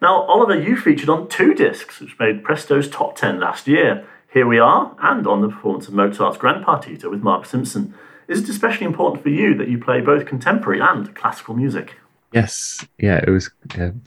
Now, 0.00 0.22
Oliver, 0.22 0.58
you 0.58 0.78
featured 0.78 1.10
on 1.10 1.28
two 1.28 1.52
discs, 1.52 2.00
which 2.00 2.18
made 2.18 2.42
Presto's 2.42 2.88
top 2.88 3.16
10 3.16 3.38
last 3.38 3.68
year. 3.68 4.06
Here 4.32 4.46
we 4.46 4.58
are, 4.58 4.96
and 5.02 5.26
on 5.26 5.42
the 5.42 5.50
performance 5.50 5.88
of 5.88 5.94
Mozart's 5.94 6.38
Grand 6.38 6.64
Partita 6.64 7.10
with 7.10 7.20
Mark 7.20 7.44
Simpson. 7.44 7.92
Is 8.30 8.38
it 8.42 8.48
especially 8.48 8.86
important 8.86 9.24
for 9.24 9.28
you 9.28 9.56
that 9.56 9.68
you 9.68 9.76
play 9.76 10.00
both 10.00 10.24
contemporary 10.24 10.80
and 10.80 11.12
classical 11.16 11.52
music? 11.52 11.96
Yes, 12.32 12.86
yeah, 12.98 13.16
it 13.16 13.28
was 13.28 13.50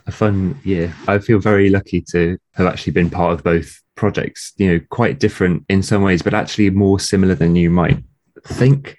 a 0.07 0.11
fun 0.11 0.57
year. 0.63 0.95
I 1.09 1.19
feel 1.19 1.39
very 1.39 1.69
lucky 1.69 1.99
to 2.11 2.37
have 2.53 2.65
actually 2.65 2.93
been 2.93 3.09
part 3.09 3.33
of 3.33 3.43
both 3.43 3.81
projects. 3.95 4.53
You 4.55 4.71
know, 4.71 4.79
quite 4.89 5.19
different 5.19 5.65
in 5.67 5.83
some 5.83 6.03
ways, 6.03 6.21
but 6.21 6.33
actually 6.33 6.69
more 6.69 7.01
similar 7.01 7.35
than 7.35 7.57
you 7.57 7.69
might 7.69 8.01
think. 8.47 8.97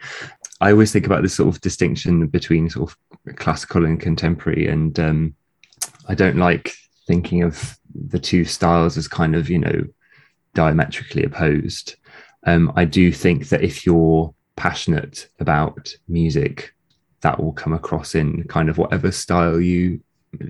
I 0.60 0.72
always 0.72 0.92
think 0.92 1.06
about 1.06 1.22
this 1.22 1.34
sort 1.34 1.48
of 1.48 1.62
distinction 1.62 2.26
between 2.26 2.68
sort 2.68 2.90
of 2.90 3.36
classical 3.36 3.86
and 3.86 3.98
contemporary, 3.98 4.68
and 4.68 5.00
um, 5.00 5.34
I 6.06 6.14
don't 6.14 6.36
like 6.36 6.74
thinking 7.06 7.42
of 7.42 7.78
the 7.94 8.18
two 8.18 8.44
styles 8.44 8.98
as 8.98 9.08
kind 9.08 9.34
of 9.34 9.48
you 9.48 9.60
know 9.60 9.84
diametrically 10.52 11.24
opposed. 11.24 11.96
Um, 12.46 12.74
I 12.76 12.84
do 12.84 13.10
think 13.10 13.48
that 13.48 13.62
if 13.62 13.86
you're 13.86 14.34
passionate 14.56 15.28
about 15.40 15.94
music, 16.08 16.74
that 17.20 17.42
will 17.42 17.52
come 17.52 17.72
across 17.72 18.14
in 18.14 18.44
kind 18.44 18.68
of 18.68 18.78
whatever 18.78 19.10
style 19.10 19.60
you 19.60 20.00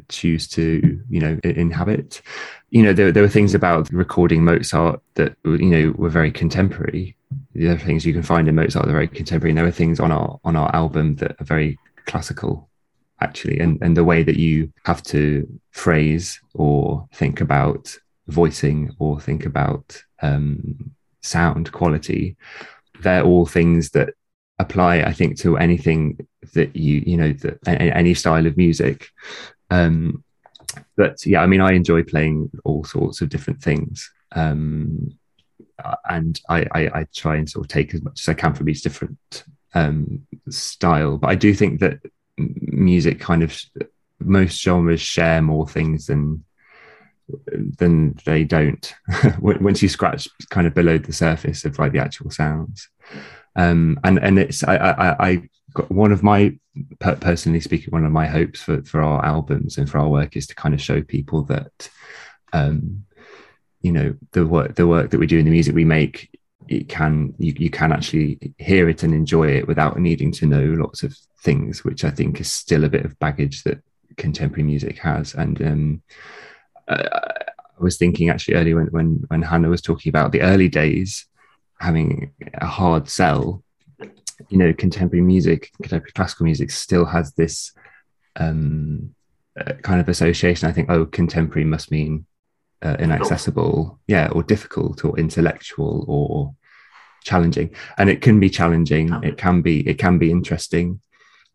choose 0.08 0.48
to 0.48 1.00
you 1.08 1.20
know 1.20 1.38
inhabit. 1.44 2.22
You 2.70 2.82
know 2.82 2.92
there, 2.92 3.12
there 3.12 3.22
were 3.22 3.28
things 3.28 3.54
about 3.54 3.92
recording 3.92 4.44
mozart 4.44 5.00
that 5.14 5.36
you 5.44 5.58
know 5.58 5.94
were 5.96 6.08
very 6.08 6.32
contemporary. 6.32 7.16
The 7.54 7.68
other 7.68 7.78
things 7.78 8.04
you 8.04 8.12
can 8.12 8.22
find 8.22 8.48
in 8.48 8.54
mozart 8.54 8.88
are 8.88 8.92
very 8.92 9.08
contemporary 9.08 9.50
and 9.50 9.58
there 9.58 9.64
were 9.64 9.70
things 9.70 10.00
on 10.00 10.12
our 10.12 10.38
on 10.44 10.56
our 10.56 10.74
album 10.74 11.16
that 11.16 11.40
are 11.40 11.44
very 11.44 11.78
classical 12.06 12.68
actually 13.20 13.58
and 13.58 13.78
and 13.80 13.96
the 13.96 14.04
way 14.04 14.22
that 14.22 14.36
you 14.36 14.72
have 14.84 15.02
to 15.02 15.48
phrase 15.70 16.40
or 16.54 17.08
think 17.14 17.40
about 17.40 17.96
voicing 18.26 18.94
or 18.98 19.20
think 19.20 19.46
about 19.46 20.02
um 20.22 20.92
sound 21.22 21.72
quality 21.72 22.36
they're 23.04 23.22
all 23.22 23.46
things 23.46 23.90
that 23.90 24.14
apply 24.58 24.98
i 25.00 25.12
think 25.12 25.36
to 25.36 25.56
anything 25.56 26.16
that 26.52 26.74
you 26.76 27.02
you 27.06 27.16
know 27.16 27.32
that 27.32 27.58
any 27.66 28.14
style 28.14 28.46
of 28.46 28.56
music. 28.56 29.08
Um 29.70 30.24
but 30.96 31.24
yeah 31.24 31.40
i 31.40 31.46
mean 31.46 31.60
i 31.60 31.72
enjoy 31.72 32.02
playing 32.02 32.50
all 32.64 32.84
sorts 32.84 33.20
of 33.20 33.28
different 33.28 33.62
things. 33.62 34.10
Um 34.32 35.18
and 36.08 36.40
I, 36.48 36.66
I 36.72 36.80
i 37.00 37.06
try 37.14 37.36
and 37.36 37.48
sort 37.48 37.64
of 37.64 37.68
take 37.68 37.94
as 37.94 38.02
much 38.02 38.20
as 38.20 38.28
i 38.28 38.34
can 38.34 38.54
from 38.54 38.68
each 38.68 38.82
different 38.82 39.44
um 39.74 40.26
style. 40.50 41.18
But 41.18 41.30
i 41.30 41.34
do 41.34 41.54
think 41.54 41.80
that 41.80 42.00
music 42.36 43.20
kind 43.20 43.42
of 43.42 43.58
most 44.20 44.60
genres 44.60 45.00
share 45.00 45.42
more 45.42 45.68
things 45.68 46.06
than 46.06 46.44
than 47.78 48.14
they 48.26 48.44
don't. 48.44 48.94
Once 49.40 49.82
you 49.82 49.88
scratch 49.88 50.28
kind 50.50 50.66
of 50.66 50.74
below 50.74 50.98
the 50.98 51.12
surface 51.12 51.64
of 51.64 51.78
like 51.78 51.92
the 51.92 51.98
actual 51.98 52.30
sounds 52.30 52.88
um 53.56 53.98
and 54.04 54.18
and 54.18 54.38
it's 54.38 54.64
i 54.64 54.76
i 54.76 55.28
i 55.28 55.42
got 55.72 55.90
one 55.90 56.12
of 56.12 56.22
my 56.22 56.56
personally 57.20 57.60
speaking 57.60 57.90
one 57.90 58.04
of 58.04 58.12
my 58.12 58.26
hopes 58.26 58.62
for 58.62 58.82
for 58.84 59.02
our 59.02 59.24
albums 59.24 59.78
and 59.78 59.88
for 59.88 59.98
our 59.98 60.08
work 60.08 60.36
is 60.36 60.46
to 60.46 60.54
kind 60.54 60.74
of 60.74 60.80
show 60.80 61.02
people 61.02 61.42
that 61.42 61.90
um 62.52 63.04
you 63.82 63.92
know 63.92 64.14
the 64.32 64.46
work 64.46 64.74
the 64.74 64.86
work 64.86 65.10
that 65.10 65.18
we 65.18 65.26
do 65.26 65.38
in 65.38 65.44
the 65.44 65.50
music 65.50 65.74
we 65.74 65.84
make 65.84 66.30
it 66.68 66.88
can 66.88 67.34
you, 67.38 67.52
you 67.58 67.70
can 67.70 67.92
actually 67.92 68.54
hear 68.58 68.88
it 68.88 69.02
and 69.02 69.12
enjoy 69.12 69.46
it 69.48 69.68
without 69.68 69.98
needing 69.98 70.32
to 70.32 70.46
know 70.46 70.62
lots 70.82 71.02
of 71.02 71.16
things 71.42 71.84
which 71.84 72.04
i 72.04 72.10
think 72.10 72.40
is 72.40 72.50
still 72.50 72.84
a 72.84 72.88
bit 72.88 73.04
of 73.04 73.18
baggage 73.18 73.62
that 73.64 73.82
contemporary 74.16 74.62
music 74.62 74.98
has. 74.98 75.34
And 75.34 75.60
um 75.62 76.02
uh, 76.88 77.08
i 77.12 77.82
was 77.82 77.96
thinking 77.96 78.30
actually 78.30 78.54
earlier 78.54 78.76
when 78.76 78.86
when 78.86 79.24
when 79.28 79.42
hannah 79.42 79.68
was 79.68 79.82
talking 79.82 80.10
about 80.10 80.32
the 80.32 80.42
early 80.42 80.68
days 80.68 81.26
having 81.80 82.32
a 82.54 82.66
hard 82.66 83.08
sell 83.08 83.62
you 84.48 84.58
know 84.58 84.72
contemporary 84.72 85.22
music 85.22 85.70
contemporary 85.82 86.12
classical 86.12 86.44
music 86.44 86.70
still 86.70 87.04
has 87.04 87.32
this 87.34 87.72
um 88.36 89.14
uh, 89.58 89.74
kind 89.82 90.00
of 90.00 90.08
association. 90.08 90.68
I 90.68 90.72
think 90.72 90.90
oh 90.90 91.06
contemporary 91.06 91.64
must 91.64 91.90
mean 91.90 92.26
uh, 92.82 92.96
inaccessible. 92.98 94.00
Yeah 94.06 94.28
or 94.32 94.42
difficult 94.42 95.04
or 95.04 95.18
intellectual 95.18 96.04
or 96.08 96.54
challenging. 97.22 97.70
And 97.96 98.10
it 98.10 98.20
can 98.20 98.40
be 98.40 98.50
challenging. 98.50 99.12
It 99.22 99.38
can 99.38 99.62
be 99.62 99.88
it 99.88 99.98
can 99.98 100.18
be 100.18 100.30
interesting. 100.30 101.00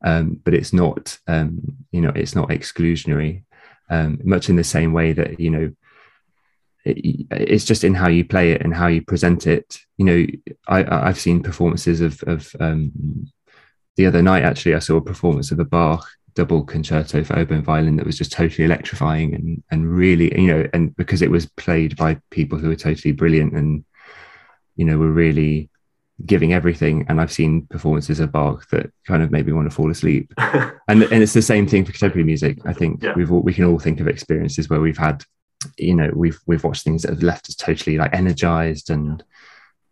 Um 0.03 0.39
but 0.43 0.53
it's 0.53 0.71
not 0.71 1.19
um 1.27 1.59
you 1.91 2.01
know 2.01 2.11
it's 2.15 2.35
not 2.35 2.49
exclusionary. 2.49 3.43
Um 3.89 4.19
much 4.23 4.49
in 4.49 4.55
the 4.55 4.63
same 4.63 4.93
way 4.93 5.11
that 5.13 5.39
you 5.39 5.49
know 5.49 5.71
it, 6.97 7.27
it's 7.31 7.65
just 7.65 7.83
in 7.83 7.93
how 7.93 8.07
you 8.07 8.25
play 8.25 8.51
it 8.51 8.61
and 8.61 8.73
how 8.73 8.87
you 8.87 9.01
present 9.01 9.47
it. 9.47 9.79
You 9.97 10.05
know, 10.05 10.25
I, 10.67 11.07
I've 11.07 11.19
seen 11.19 11.43
performances 11.43 12.01
of 12.01 12.21
of 12.23 12.55
um, 12.59 12.91
the 13.95 14.05
other 14.05 14.21
night. 14.21 14.43
Actually, 14.43 14.75
I 14.75 14.79
saw 14.79 14.97
a 14.97 15.01
performance 15.01 15.51
of 15.51 15.59
a 15.59 15.65
Bach 15.65 16.07
double 16.35 16.63
concerto 16.63 17.23
for 17.23 17.37
oboe 17.37 17.55
and 17.55 17.63
violin 17.65 17.97
that 17.97 18.05
was 18.05 18.17
just 18.17 18.31
totally 18.31 18.63
electrifying 18.65 19.33
and 19.35 19.63
and 19.71 19.89
really, 19.91 20.33
you 20.39 20.47
know, 20.47 20.67
and 20.73 20.95
because 20.95 21.21
it 21.21 21.31
was 21.31 21.45
played 21.47 21.95
by 21.97 22.17
people 22.29 22.57
who 22.57 22.69
were 22.69 22.75
totally 22.75 23.11
brilliant 23.11 23.53
and 23.53 23.83
you 24.75 24.85
know 24.85 24.97
were 24.97 25.11
really 25.11 25.69
giving 26.25 26.53
everything. 26.53 27.05
And 27.07 27.19
I've 27.21 27.31
seen 27.31 27.65
performances 27.67 28.19
of 28.19 28.31
Bach 28.31 28.69
that 28.71 28.91
kind 29.07 29.23
of 29.23 29.31
made 29.31 29.45
me 29.47 29.53
want 29.53 29.69
to 29.69 29.75
fall 29.75 29.89
asleep. 29.89 30.33
and 30.37 31.03
and 31.03 31.23
it's 31.23 31.33
the 31.33 31.41
same 31.41 31.65
thing 31.67 31.85
for 31.85 31.91
contemporary 31.91 32.25
music. 32.25 32.57
I 32.65 32.73
think 32.73 33.01
Yeah. 33.03 33.13
we've 33.15 33.31
all, 33.31 33.41
we 33.41 33.53
can 33.53 33.65
all 33.65 33.79
think 33.79 33.99
of 33.99 34.07
experiences 34.07 34.69
where 34.69 34.81
we've 34.81 34.97
had 34.97 35.23
you 35.77 35.95
know 35.95 36.11
we've 36.15 36.39
we've 36.45 36.63
watched 36.63 36.83
things 36.83 37.01
that 37.01 37.11
have 37.11 37.23
left 37.23 37.49
us 37.49 37.55
totally 37.55 37.97
like 37.97 38.13
energized 38.13 38.89
and 38.89 39.23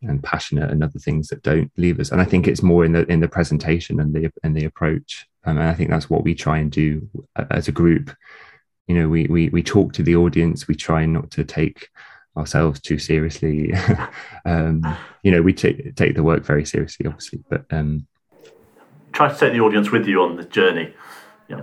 and 0.03 0.23
passionate 0.23 0.69
and 0.69 0.83
other 0.83 0.99
things 0.99 1.27
that 1.27 1.41
don't 1.41 1.71
leave 1.77 1.99
us. 1.99 2.11
And 2.11 2.21
i 2.21 2.25
think 2.25 2.47
it's 2.47 2.61
more 2.61 2.85
in 2.85 2.91
the 2.91 3.05
in 3.11 3.19
the 3.19 3.27
presentation 3.27 3.99
and 3.99 4.13
the 4.13 4.31
and 4.43 4.55
the 4.55 4.65
approach. 4.65 5.27
Um, 5.45 5.57
and 5.57 5.67
i 5.67 5.73
think 5.73 5.89
that's 5.89 6.09
what 6.09 6.23
we 6.23 6.35
try 6.35 6.59
and 6.59 6.71
do 6.71 7.09
as 7.51 7.67
a 7.67 7.71
group. 7.71 8.15
You 8.87 8.95
know 8.95 9.09
we 9.09 9.25
we, 9.25 9.49
we 9.49 9.63
talk 9.63 9.93
to 9.93 10.03
the 10.03 10.15
audience. 10.15 10.67
We 10.67 10.75
try 10.75 11.05
not 11.05 11.31
to 11.31 11.43
take 11.43 11.89
ourselves 12.35 12.79
too 12.79 12.99
seriously. 12.99 13.73
Um 14.45 14.81
you 15.23 15.31
know 15.31 15.41
we 15.41 15.53
take 15.53 15.95
take 15.95 16.15
the 16.15 16.23
work 16.23 16.45
very 16.45 16.65
seriously 16.65 17.05
obviously 17.05 17.43
but 17.49 17.65
um 17.71 18.07
Try 19.11 19.27
to 19.33 19.37
take 19.37 19.51
the 19.51 19.59
audience 19.59 19.91
with 19.91 20.07
you 20.07 20.21
on 20.21 20.37
the 20.37 20.45
journey. 20.45 20.93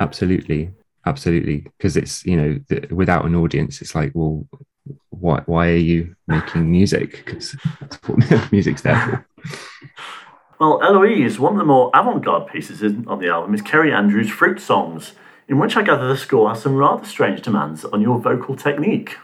absolutely 0.00 0.72
absolutely 1.06 1.58
because 1.78 1.96
it's 1.96 2.24
you 2.24 2.36
know 2.36 2.58
the, 2.68 2.86
without 2.94 3.24
an 3.24 3.34
audience 3.34 3.80
it's 3.80 3.94
like 3.94 4.12
well 4.14 4.46
why 5.10 5.42
why 5.46 5.68
are 5.68 5.76
you 5.76 6.14
making 6.26 6.70
music 6.70 7.24
because 7.24 7.56
that's 7.80 7.96
what 8.08 8.52
music's 8.52 8.82
there 8.82 8.98
for 8.98 9.26
Well, 10.60 10.80
Eloise, 10.82 11.38
one 11.38 11.54
of 11.54 11.58
the 11.58 11.64
more 11.64 11.90
avant-garde 11.94 12.46
pieces 12.46 12.82
on 13.06 13.18
the 13.18 13.28
album 13.28 13.54
is 13.54 13.60
Kerry 13.60 13.92
Andrew's 13.92 14.30
Fruit 14.30 14.60
Songs, 14.60 15.12
in 15.48 15.58
which 15.58 15.76
I 15.76 15.82
gather 15.82 16.06
the 16.06 16.16
score 16.16 16.48
has 16.48 16.62
some 16.62 16.76
rather 16.76 17.04
strange 17.04 17.42
demands 17.42 17.84
on 17.84 18.00
your 18.00 18.18
vocal 18.18 18.56
technique. 18.56 19.16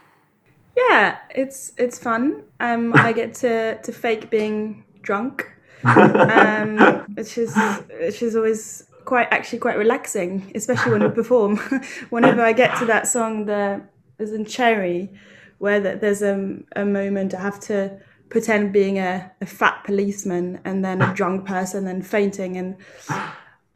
Yeah, 0.77 1.19
it's 1.31 1.73
it's 1.77 1.99
fun. 1.99 2.43
Um, 2.59 2.93
I 2.95 3.13
get 3.21 3.35
to 3.37 3.81
to 3.81 3.93
fake 3.93 4.31
being 4.31 4.85
drunk, 5.03 5.47
um, 5.85 6.79
which 7.15 7.39
is 7.39 7.57
which 8.01 8.23
is 8.23 8.37
always 8.37 8.85
quite 9.05 9.29
actually 9.31 9.59
quite 9.59 9.77
relaxing, 9.77 10.53
especially 10.55 10.93
when 10.93 11.03
we 11.03 11.11
perform. 11.15 11.57
Whenever 12.11 12.43
I 12.43 12.53
get 12.53 12.79
to 12.79 12.87
that 12.87 13.07
song, 13.07 13.47
the 13.47 13.83
as 14.19 14.33
in 14.33 14.45
Cherry, 14.45 15.11
where 15.59 15.81
there's 15.81 16.23
a, 16.23 16.59
a 16.77 16.85
moment 16.85 17.35
I 17.35 17.41
have 17.41 17.61
to 17.61 18.01
pretend 18.29 18.73
being 18.73 18.99
a, 18.99 19.31
a 19.41 19.47
fat 19.47 19.83
policeman 19.85 20.61
and 20.65 20.85
then 20.85 21.03
a 21.03 21.13
drunk 21.15 21.47
person 21.55 21.87
and 21.87 22.07
fainting 22.07 22.57
and 22.57 22.77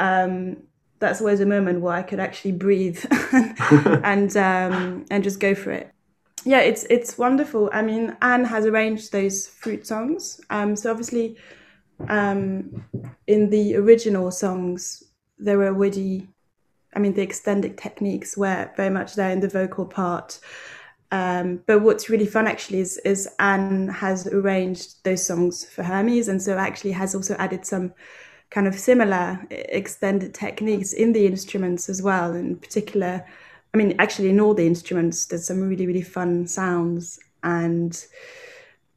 um, 0.01 0.57
that's 0.99 1.21
always 1.21 1.41
a 1.41 1.47
moment 1.47 1.81
where 1.81 1.95
I 1.95 2.03
could 2.03 2.21
actually 2.21 2.53
breathe 2.53 3.05
and 4.03 4.35
um, 4.37 5.05
and 5.11 5.23
just 5.23 5.41
go 5.41 5.55
for 5.55 5.71
it. 5.71 5.91
Yeah, 6.45 6.61
it's 6.61 6.85
it's 6.85 7.19
wonderful. 7.19 7.69
I 7.73 7.83
mean, 7.83 8.17
Anne 8.23 8.45
has 8.45 8.65
arranged 8.65 9.13
those 9.13 9.47
fruit 9.47 9.87
songs. 9.87 10.41
Um, 10.51 10.77
so 10.77 10.91
obviously, 10.91 11.37
um, 12.09 12.85
in 13.27 13.51
the 13.51 13.77
original 13.77 14.31
songs, 14.31 15.03
there 15.39 15.59
were 15.59 15.69
already, 15.69 16.29
I 16.95 16.99
mean, 16.99 17.15
the 17.15 17.23
extended 17.23 17.77
techniques 17.77 18.37
were 18.37 18.71
very 18.77 18.91
much 18.91 19.15
there 19.15 19.31
in 19.31 19.41
the 19.41 19.49
vocal 19.49 19.87
part. 19.87 20.39
Um, 21.11 21.63
but 21.67 21.81
what's 21.83 22.09
really 22.09 22.27
fun 22.27 22.47
actually 22.47 22.81
is, 22.81 22.99
is 23.05 23.29
Anne 23.39 23.89
has 23.89 24.27
arranged 24.27 25.05
those 25.05 25.25
songs 25.25 25.65
for 25.65 25.83
Hermes, 25.83 26.29
and 26.29 26.43
so 26.43 26.57
actually 26.57 26.93
has 26.93 27.15
also 27.15 27.35
added 27.35 27.65
some 27.65 27.93
kind 28.51 28.67
of 28.67 28.75
similar 28.75 29.45
extended 29.51 30.35
techniques 30.35 30.93
in 30.93 31.13
the 31.13 31.27
instruments 31.27 31.89
as 31.89 32.03
well. 32.03 32.35
In 32.35 32.57
particular, 32.57 33.25
I 33.73 33.77
mean, 33.77 33.95
actually, 33.99 34.31
in 34.31 34.41
all 34.41 34.55
the 34.55 34.67
instruments, 34.67 35.27
there's 35.27 35.47
some 35.47 35.61
really 35.69 35.87
really 35.87 36.03
fun 36.03 36.47
sounds, 36.47 37.21
and 37.43 38.05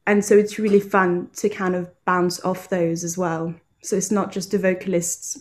and 0.06 0.24
so 0.24 0.36
it's 0.36 0.58
really 0.58 0.80
fun 0.80 1.28
to 1.36 1.48
kind 1.48 1.76
of 1.76 1.90
bounce 2.04 2.40
off 2.44 2.68
those 2.68 3.04
as 3.04 3.18
well. 3.18 3.54
So 3.82 3.96
it's 3.96 4.10
not 4.10 4.32
just 4.32 4.50
the 4.50 4.58
vocalists 4.58 5.38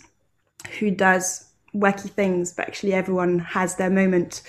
who 0.80 0.92
does 0.92 1.46
wacky 1.74 2.10
things, 2.10 2.54
but 2.54 2.68
actually 2.68 2.94
everyone 2.94 3.40
has 3.40 3.76
their 3.76 3.90
moment 3.90 4.42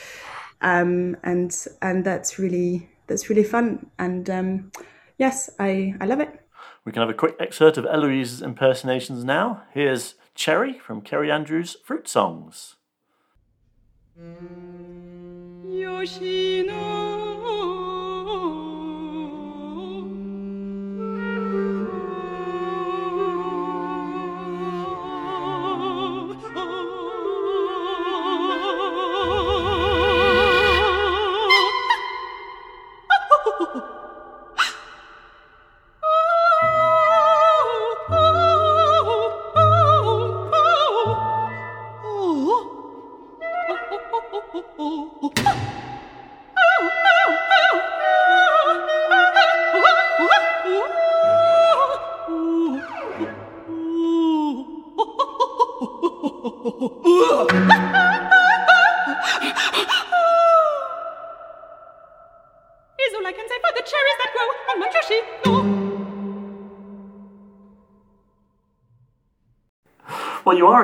um, 0.61 1.17
and 1.23 1.55
and 1.83 2.05
that's 2.05 2.39
really 2.39 2.89
that's 3.07 3.31
really 3.31 3.45
fun. 3.45 3.91
And 3.99 4.29
um, 4.31 4.73
yes, 5.19 5.51
I 5.59 5.95
I 6.01 6.07
love 6.07 6.21
it. 6.21 6.41
We 6.85 6.93
can 6.93 7.01
have 7.01 7.11
a 7.11 7.15
quick 7.15 7.37
excerpt 7.39 7.77
of 7.77 7.85
Eloise's 7.85 8.43
impersonations 8.43 9.25
now. 9.25 9.63
Here's 9.73 10.15
Cherry 10.35 10.79
from 10.79 11.03
Kerry 11.03 11.31
Andrew's 11.31 11.77
Fruit 11.85 12.09
Songs. 12.09 12.77
Yoshino. 15.65 17.08
Well, 44.59 45.09
you 45.23 45.31
are 45.47 45.88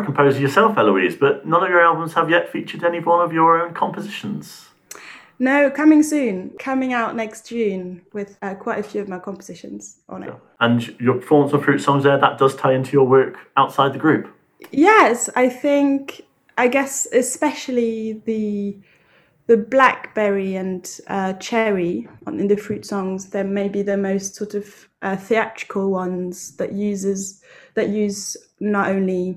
a 0.04 0.06
composer 0.06 0.40
yourself, 0.40 0.76
Eloise, 0.76 1.16
but 1.16 1.46
none 1.46 1.62
of 1.62 1.68
your 1.68 1.80
albums 1.80 2.14
have 2.14 2.30
yet 2.30 2.50
featured 2.50 2.84
any 2.84 3.00
one 3.00 3.24
of 3.24 3.32
your 3.32 3.60
own 3.60 3.74
compositions. 3.74 4.68
No, 5.38 5.70
coming 5.70 6.02
soon. 6.02 6.50
Coming 6.58 6.92
out 6.92 7.16
next 7.16 7.48
June 7.48 8.02
with 8.12 8.38
uh, 8.40 8.54
quite 8.54 8.78
a 8.78 8.82
few 8.82 9.00
of 9.00 9.08
my 9.08 9.18
compositions 9.18 9.98
on 10.08 10.22
it. 10.22 10.34
And 10.60 10.88
your 11.00 11.14
performance 11.14 11.52
of 11.52 11.64
Fruit 11.64 11.78
Songs 11.78 12.04
there, 12.04 12.18
that 12.18 12.38
does 12.38 12.54
tie 12.54 12.72
into 12.72 12.92
your 12.92 13.06
work 13.06 13.36
outside 13.56 13.92
the 13.92 13.98
group? 13.98 14.32
Yes, 14.70 15.28
I 15.34 15.48
think, 15.48 16.22
I 16.56 16.68
guess 16.68 17.06
especially 17.12 18.22
the 18.24 18.78
the 19.46 19.56
blackberry 19.58 20.56
and 20.56 21.00
uh, 21.08 21.34
cherry 21.34 22.08
in 22.26 22.48
the 22.48 22.56
fruit 22.56 22.86
songs 22.86 23.28
they're 23.28 23.44
maybe 23.44 23.82
the 23.82 23.94
most 23.94 24.34
sort 24.34 24.54
of 24.54 24.88
uh, 25.02 25.14
theatrical 25.16 25.90
ones 25.90 26.56
that 26.56 26.72
uses 26.72 27.42
that 27.74 27.90
use 27.90 28.38
not 28.60 28.88
only 28.88 29.36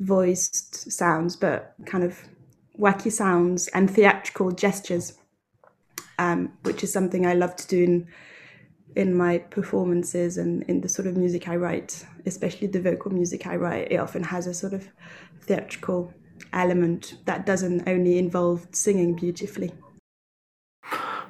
voiced 0.00 0.90
sounds, 0.90 1.36
but 1.36 1.74
kind 1.86 2.04
of 2.04 2.18
wacky 2.78 3.10
sounds 3.10 3.68
and 3.68 3.90
theatrical 3.90 4.50
gestures, 4.50 5.14
um, 6.18 6.52
which 6.62 6.82
is 6.84 6.92
something 6.92 7.26
I 7.26 7.34
love 7.34 7.56
to 7.56 7.66
do 7.66 7.82
in 7.82 8.08
in 8.94 9.14
my 9.14 9.36
performances 9.36 10.38
and 10.38 10.62
in 10.64 10.80
the 10.80 10.88
sort 10.88 11.06
of 11.06 11.18
music 11.18 11.48
I 11.48 11.56
write, 11.56 12.04
especially 12.24 12.66
the 12.66 12.80
vocal 12.80 13.12
music 13.12 13.46
I 13.46 13.56
write. 13.56 13.92
It 13.92 13.98
often 13.98 14.24
has 14.24 14.46
a 14.46 14.54
sort 14.54 14.72
of 14.72 14.88
theatrical 15.42 16.14
element 16.52 17.14
that 17.26 17.44
doesn't 17.44 17.86
only 17.86 18.18
involve 18.18 18.66
singing 18.72 19.14
beautifully. 19.14 19.72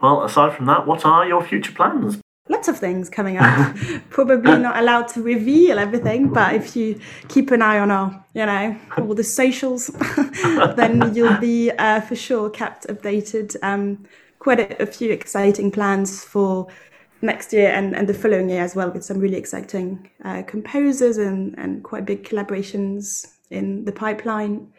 Well, 0.01 0.23
aside 0.23 0.55
from 0.55 0.67
that, 0.67 0.87
what 0.87 1.05
are 1.05 1.27
your 1.27 1.43
future 1.43 1.73
plans? 1.73 2.21
Lots 2.49 2.69
of 2.69 2.79
things 2.79 3.09
coming 3.09 3.39
up. 3.39 3.77
Probably 4.11 4.59
not 4.59 4.77
allowed 4.79 5.09
to 5.09 5.23
reveal 5.23 5.79
everything, 5.79 6.33
but 6.33 6.55
if 6.55 6.77
you 6.77 7.01
keep 7.29 7.51
an 7.51 7.63
eye 7.63 7.79
on 7.79 7.91
our, 7.91 8.25
you 8.35 8.47
know, 8.47 8.77
all 8.99 9.15
the 9.15 9.25
socials, 9.25 9.87
then 10.77 11.15
you'll 11.15 11.39
be 11.39 11.71
uh, 11.73 12.01
for 12.01 12.17
sure 12.17 12.51
kept 12.51 12.87
updated. 12.87 13.57
Um, 13.63 14.07
quite 14.39 14.81
a, 14.81 14.87
few 14.87 15.11
exciting 15.11 15.73
plans 15.73 16.23
for 16.23 16.69
next 17.21 17.53
year 17.53 17.71
and, 17.71 17.97
and 17.97 18.09
the 18.09 18.15
following 18.15 18.49
year 18.49 18.63
as 18.63 18.77
well, 18.77 18.91
with 18.91 19.05
some 19.05 19.19
really 19.19 19.37
exciting 19.37 20.09
uh, 20.25 20.43
composers 20.43 21.19
and, 21.19 21.59
and 21.59 21.83
quite 21.83 22.05
big 22.05 22.23
collaborations 22.23 23.27
in 23.51 23.85
the 23.87 23.91
pipeline. 23.93 24.73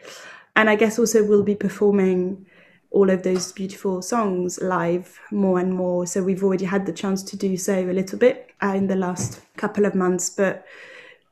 And 0.56 0.70
I 0.70 0.76
guess 0.76 0.98
also 0.98 1.22
we'll 1.22 1.42
be 1.42 1.54
performing 1.54 2.46
all 2.90 3.10
of 3.10 3.22
those 3.22 3.52
beautiful 3.52 4.00
songs 4.00 4.60
live 4.60 5.20
more 5.30 5.58
and 5.58 5.74
more. 5.74 6.06
So 6.06 6.22
we've 6.22 6.42
already 6.42 6.64
had 6.64 6.86
the 6.86 6.92
chance 6.92 7.22
to 7.24 7.36
do 7.36 7.56
so 7.56 7.78
a 7.78 7.92
little 7.92 8.18
bit 8.18 8.50
uh, 8.62 8.74
in 8.74 8.86
the 8.86 8.96
last 8.96 9.40
couple 9.56 9.84
of 9.84 9.94
months, 9.94 10.30
but 10.30 10.64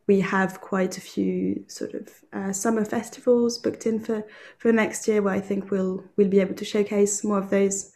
we 0.07 0.21
have 0.21 0.61
quite 0.61 0.97
a 0.99 1.01
few 1.01 1.65
sort 1.67 1.95
of 1.95 2.09
uh, 2.33 2.53
summer 2.53 2.85
festivals 2.85 3.59
booked 3.59 3.87
in 3.87 3.99
for, 3.99 4.25
for 4.59 4.73
next 4.73 5.09
year 5.09 5.21
where 5.23 5.35
I 5.35 5.41
think 5.41 5.71
we'll 5.71 6.05
we'll 6.17 6.29
be 6.29 6.41
able 6.41 6.55
to 6.55 6.65
showcase 6.65 7.25
more 7.25 7.39
of 7.39 7.51
those 7.51 7.93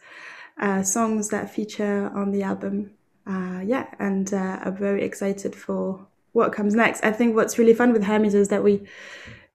uh, 0.59 0.83
songs 0.83 1.29
that 1.29 1.49
feature 1.49 2.11
on 2.13 2.31
the 2.31 2.43
album. 2.43 2.91
Uh, 3.25 3.61
yeah, 3.63 3.87
and 3.99 4.33
uh, 4.33 4.59
I'm 4.63 4.75
very 4.75 5.03
excited 5.03 5.55
for 5.55 6.05
what 6.33 6.51
comes 6.51 6.75
next. 6.75 7.03
I 7.03 7.11
think 7.11 7.35
what's 7.35 7.57
really 7.57 7.73
fun 7.73 7.93
with 7.93 8.03
Hermes 8.03 8.33
is 8.33 8.49
that 8.49 8.63
we 8.63 8.81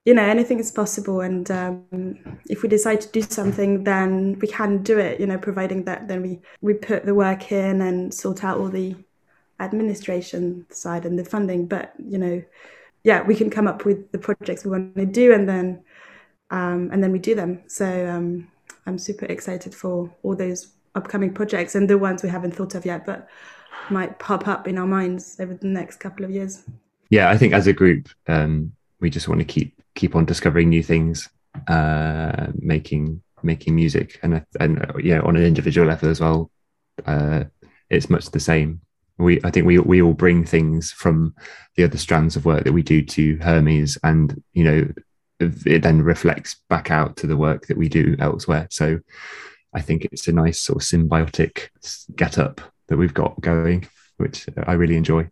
you 0.07 0.15
know 0.15 0.23
anything 0.23 0.59
is 0.61 0.71
possible 0.71 1.21
and 1.21 1.51
um, 1.51 2.17
if 2.49 2.63
we 2.63 2.69
decide 2.69 3.01
to 3.01 3.09
do 3.09 3.21
something 3.21 3.85
then 3.85 4.39
we 4.41 4.49
can 4.49 4.83
do 4.83 4.99
it 4.99 5.21
you 5.21 5.27
know 5.27 5.37
providing 5.37 5.85
that 5.85 6.09
then 6.09 6.23
we 6.23 6.41
we 6.63 6.73
put 6.73 7.05
the 7.05 7.15
work 7.15 7.53
in 7.53 7.83
and 7.83 8.15
sort 8.15 8.45
out 8.45 8.59
all 8.59 8.69
the 8.69 8.95
administration 9.61 10.67
side 10.71 11.07
and 11.07 11.19
the 11.19 11.25
funding. 11.25 11.67
But 11.67 11.93
you 11.99 12.19
know 12.19 12.43
yeah 13.05 13.23
we 13.23 13.35
can 13.35 13.51
come 13.51 13.67
up 13.69 13.85
with 13.85 14.11
the 14.13 14.19
projects 14.19 14.65
we 14.65 14.71
want 14.71 14.95
to 14.97 15.07
do 15.07 15.33
and 15.33 15.49
then 15.49 15.83
um, 16.51 16.91
and 16.93 17.03
then 17.03 17.13
we 17.13 17.19
do 17.19 17.35
them. 17.35 17.63
So 17.67 18.09
um, 18.09 18.49
i'm 18.87 18.99
super 18.99 19.27
excited 19.27 19.75
for 19.75 20.15
all 20.23 20.37
those 20.37 20.69
upcoming 20.95 21.35
projects 21.35 21.75
and 21.75 21.91
the 21.91 21.99
ones 21.99 22.23
we 22.23 22.29
haven't 22.29 22.55
thought 22.55 22.75
of 22.75 22.87
yet 22.87 23.05
but 23.05 23.29
might 23.91 24.19
pop 24.19 24.47
up 24.47 24.69
in 24.69 24.79
our 24.79 24.87
minds 24.87 25.37
over 25.41 25.55
the 25.55 25.67
next 25.67 25.97
couple 25.97 26.25
of 26.25 26.31
years. 26.31 26.63
Yeah 27.11 27.29
i 27.29 27.37
think 27.37 27.53
as 27.53 27.67
a 27.67 27.73
group 27.73 28.09
um, 28.29 28.73
we 29.01 29.11
just 29.11 29.29
want 29.29 29.41
to 29.41 29.45
keep 29.45 29.76
keep 29.97 30.15
on 30.15 30.25
discovering 30.25 30.69
new 30.69 30.83
things, 30.83 31.29
uh, 31.67 32.49
making 32.55 33.23
making 33.43 33.75
music, 33.75 34.21
and 34.23 34.45
and 34.61 34.79
uh, 34.79 34.99
yeah, 34.99 35.21
on 35.21 35.37
an 35.37 35.43
individual 35.43 35.89
level 35.89 36.09
as 36.09 36.21
well. 36.21 36.51
Uh, 37.05 37.45
it's 37.91 38.09
much 38.09 38.31
the 38.31 38.41
same. 38.41 38.81
We 39.19 39.41
I 39.43 39.51
think 39.51 39.67
we 39.67 39.79
we 39.81 40.01
all 40.03 40.15
bring 40.15 40.45
things 40.45 40.93
from 40.93 41.35
the 41.75 41.85
other 41.85 41.99
strands 41.99 42.37
of 42.37 42.45
work 42.45 42.65
that 42.65 42.73
we 42.73 42.83
do 42.83 43.03
to 43.03 43.37
Hermes, 43.39 43.99
and 44.05 44.41
you 44.53 44.65
know 44.65 44.89
it 45.41 45.83
then 45.83 46.03
reflects 46.03 46.57
back 46.69 46.91
out 46.91 47.17
to 47.17 47.27
the 47.27 47.37
work 47.37 47.67
that 47.67 47.77
we 47.77 47.89
do 47.89 48.17
elsewhere. 48.21 48.69
So 48.71 49.01
I 49.75 49.81
think 49.83 50.07
it's 50.07 50.29
a 50.29 50.33
nice 50.33 50.61
sort 50.61 50.83
of 50.83 50.89
symbiotic 50.89 51.69
get 52.15 52.39
up 52.39 52.61
that 52.89 52.97
we've 52.97 53.13
got 53.13 53.41
going, 53.41 53.87
which 54.17 54.47
I 54.67 54.73
really 54.73 54.97
enjoy. 54.97 55.29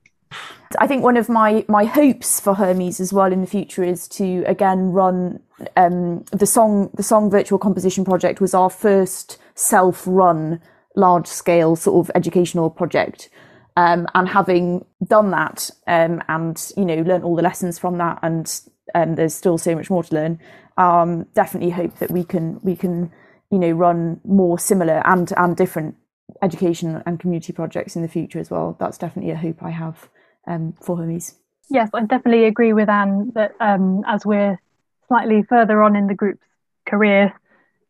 I 0.79 0.87
think 0.87 1.03
one 1.03 1.17
of 1.17 1.29
my 1.29 1.65
my 1.69 1.85
hopes 1.85 2.41
for 2.41 2.55
Hermes 2.55 3.01
as 3.01 3.13
well 3.13 3.33
in 3.33 3.41
the 3.41 3.47
future 3.47 3.85
is 3.85 4.09
to 4.09 4.45
again 4.47 4.93
run 4.93 5.41
um, 5.77 6.25
the 6.33 6.47
song 6.47 6.91
the 6.95 7.03
song 7.03 7.31
virtual 7.31 7.59
composition 7.59 8.05
project 8.05 8.41
was 8.41 8.55
our 8.55 8.71
first 8.71 9.39
self-run, 9.55 10.61
large-scale 10.97 11.77
sort 11.77 12.05
of 12.05 12.11
educational 12.15 12.71
project. 12.71 13.29
Um, 13.77 14.07
and 14.15 14.29
having 14.29 14.85
done 15.05 15.33
that 15.33 15.69
um, 15.89 16.23
and 16.29 16.73
you 16.77 16.85
know 16.85 17.03
learned 17.03 17.25
all 17.25 17.35
the 17.35 17.43
lessons 17.43 17.79
from 17.79 17.99
that, 17.99 18.19
and 18.23 18.61
um, 18.95 19.17
there's 19.17 19.35
still 19.35 19.59
so 19.59 19.75
much 19.75 19.91
more 19.91 20.05
to 20.05 20.15
learn. 20.15 20.41
Um, 20.77 21.25
definitely 21.35 21.71
hope 21.71 21.99
that 21.99 22.11
we 22.11 22.25
can 22.25 22.61
we 22.63 22.77
can 22.77 23.11
you 23.51 23.59
know 23.59 23.71
run 23.71 24.21
more 24.25 24.59
similar 24.59 25.03
and 25.07 25.33
and 25.37 25.57
different 25.57 25.97
education 26.43 27.03
and 27.07 27.19
community 27.21 27.53
projects 27.53 27.97
in 27.97 28.03
the 28.03 28.09
future 28.09 28.39
as 28.39 28.51
well. 28.51 28.77
That's 28.79 28.99
definitely 28.99 29.33
a 29.33 29.37
hope 29.37 29.63
I 29.63 29.71
have 29.71 30.09
um, 30.47 30.75
for 30.81 30.97
Hermes. 30.97 31.35
Yes, 31.71 31.91
I 31.95 32.01
definitely 32.01 32.45
agree 32.45 32.73
with 32.73 32.89
Anne 32.89 33.33
that 33.35 33.53
um, 33.61 34.05
as 34.07 34.27
we're 34.27 34.61
slightly 35.09 35.43
further 35.43 35.83
on 35.83 35.97
in 35.97 36.07
the 36.07 36.15
group's 36.15 36.47
career, 36.87 37.35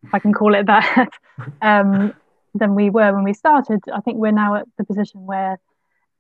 if 0.02 0.14
I 0.14 0.18
can 0.18 0.32
call 0.32 0.54
it 0.54 0.66
that, 0.66 1.10
um, 1.62 2.14
than 2.54 2.74
we 2.74 2.90
were 2.90 3.12
when 3.12 3.24
we 3.24 3.34
started, 3.34 3.80
I 3.92 4.00
think 4.00 4.18
we're 4.18 4.32
now 4.32 4.54
at 4.56 4.66
the 4.78 4.84
position 4.84 5.26
where 5.26 5.58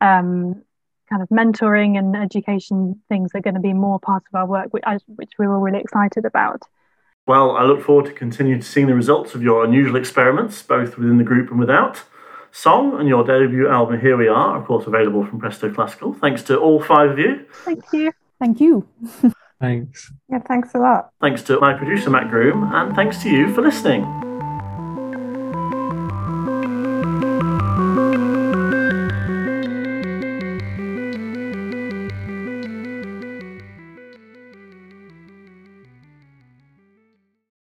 um, 0.00 0.62
kind 1.08 1.22
of 1.22 1.28
mentoring 1.28 1.96
and 1.98 2.16
education 2.16 3.00
things 3.08 3.30
are 3.34 3.40
going 3.40 3.54
to 3.54 3.60
be 3.60 3.72
more 3.72 4.00
part 4.00 4.24
of 4.32 4.34
our 4.34 4.46
work, 4.46 4.72
which, 4.72 4.84
which 5.06 5.30
we're 5.38 5.54
all 5.54 5.60
really 5.60 5.80
excited 5.80 6.24
about. 6.24 6.62
Well, 7.26 7.56
I 7.56 7.64
look 7.64 7.82
forward 7.82 8.06
to 8.06 8.12
continuing 8.12 8.60
to 8.60 8.66
seeing 8.66 8.86
the 8.86 8.94
results 8.94 9.34
of 9.34 9.42
your 9.42 9.64
unusual 9.64 9.96
experiments, 9.96 10.62
both 10.62 10.98
within 10.98 11.18
the 11.18 11.24
group 11.24 11.50
and 11.50 11.58
without. 11.58 12.02
Song 12.54 13.00
and 13.00 13.08
your 13.08 13.24
debut 13.24 13.68
album, 13.68 14.00
Here 14.00 14.16
We 14.16 14.28
Are, 14.28 14.56
of 14.56 14.64
course, 14.64 14.86
available 14.86 15.26
from 15.26 15.40
Presto 15.40 15.74
Classical. 15.74 16.14
Thanks 16.14 16.40
to 16.44 16.56
all 16.56 16.80
five 16.80 17.10
of 17.10 17.18
you. 17.18 17.44
Thank 17.64 17.82
you. 17.92 18.12
Thank 18.38 18.60
you. 18.60 18.86
Thanks. 19.60 20.12
Yeah, 20.30 20.38
thanks 20.38 20.74
a 20.74 20.78
lot. 20.78 21.10
Thanks 21.20 21.42
to 21.44 21.58
my 21.60 21.74
producer, 21.74 22.10
Matt 22.10 22.28
Groom, 22.30 22.70
and 22.72 22.94
thanks 22.94 23.22
to 23.22 23.30
you 23.30 23.52
for 23.54 23.60
listening. 23.62 24.02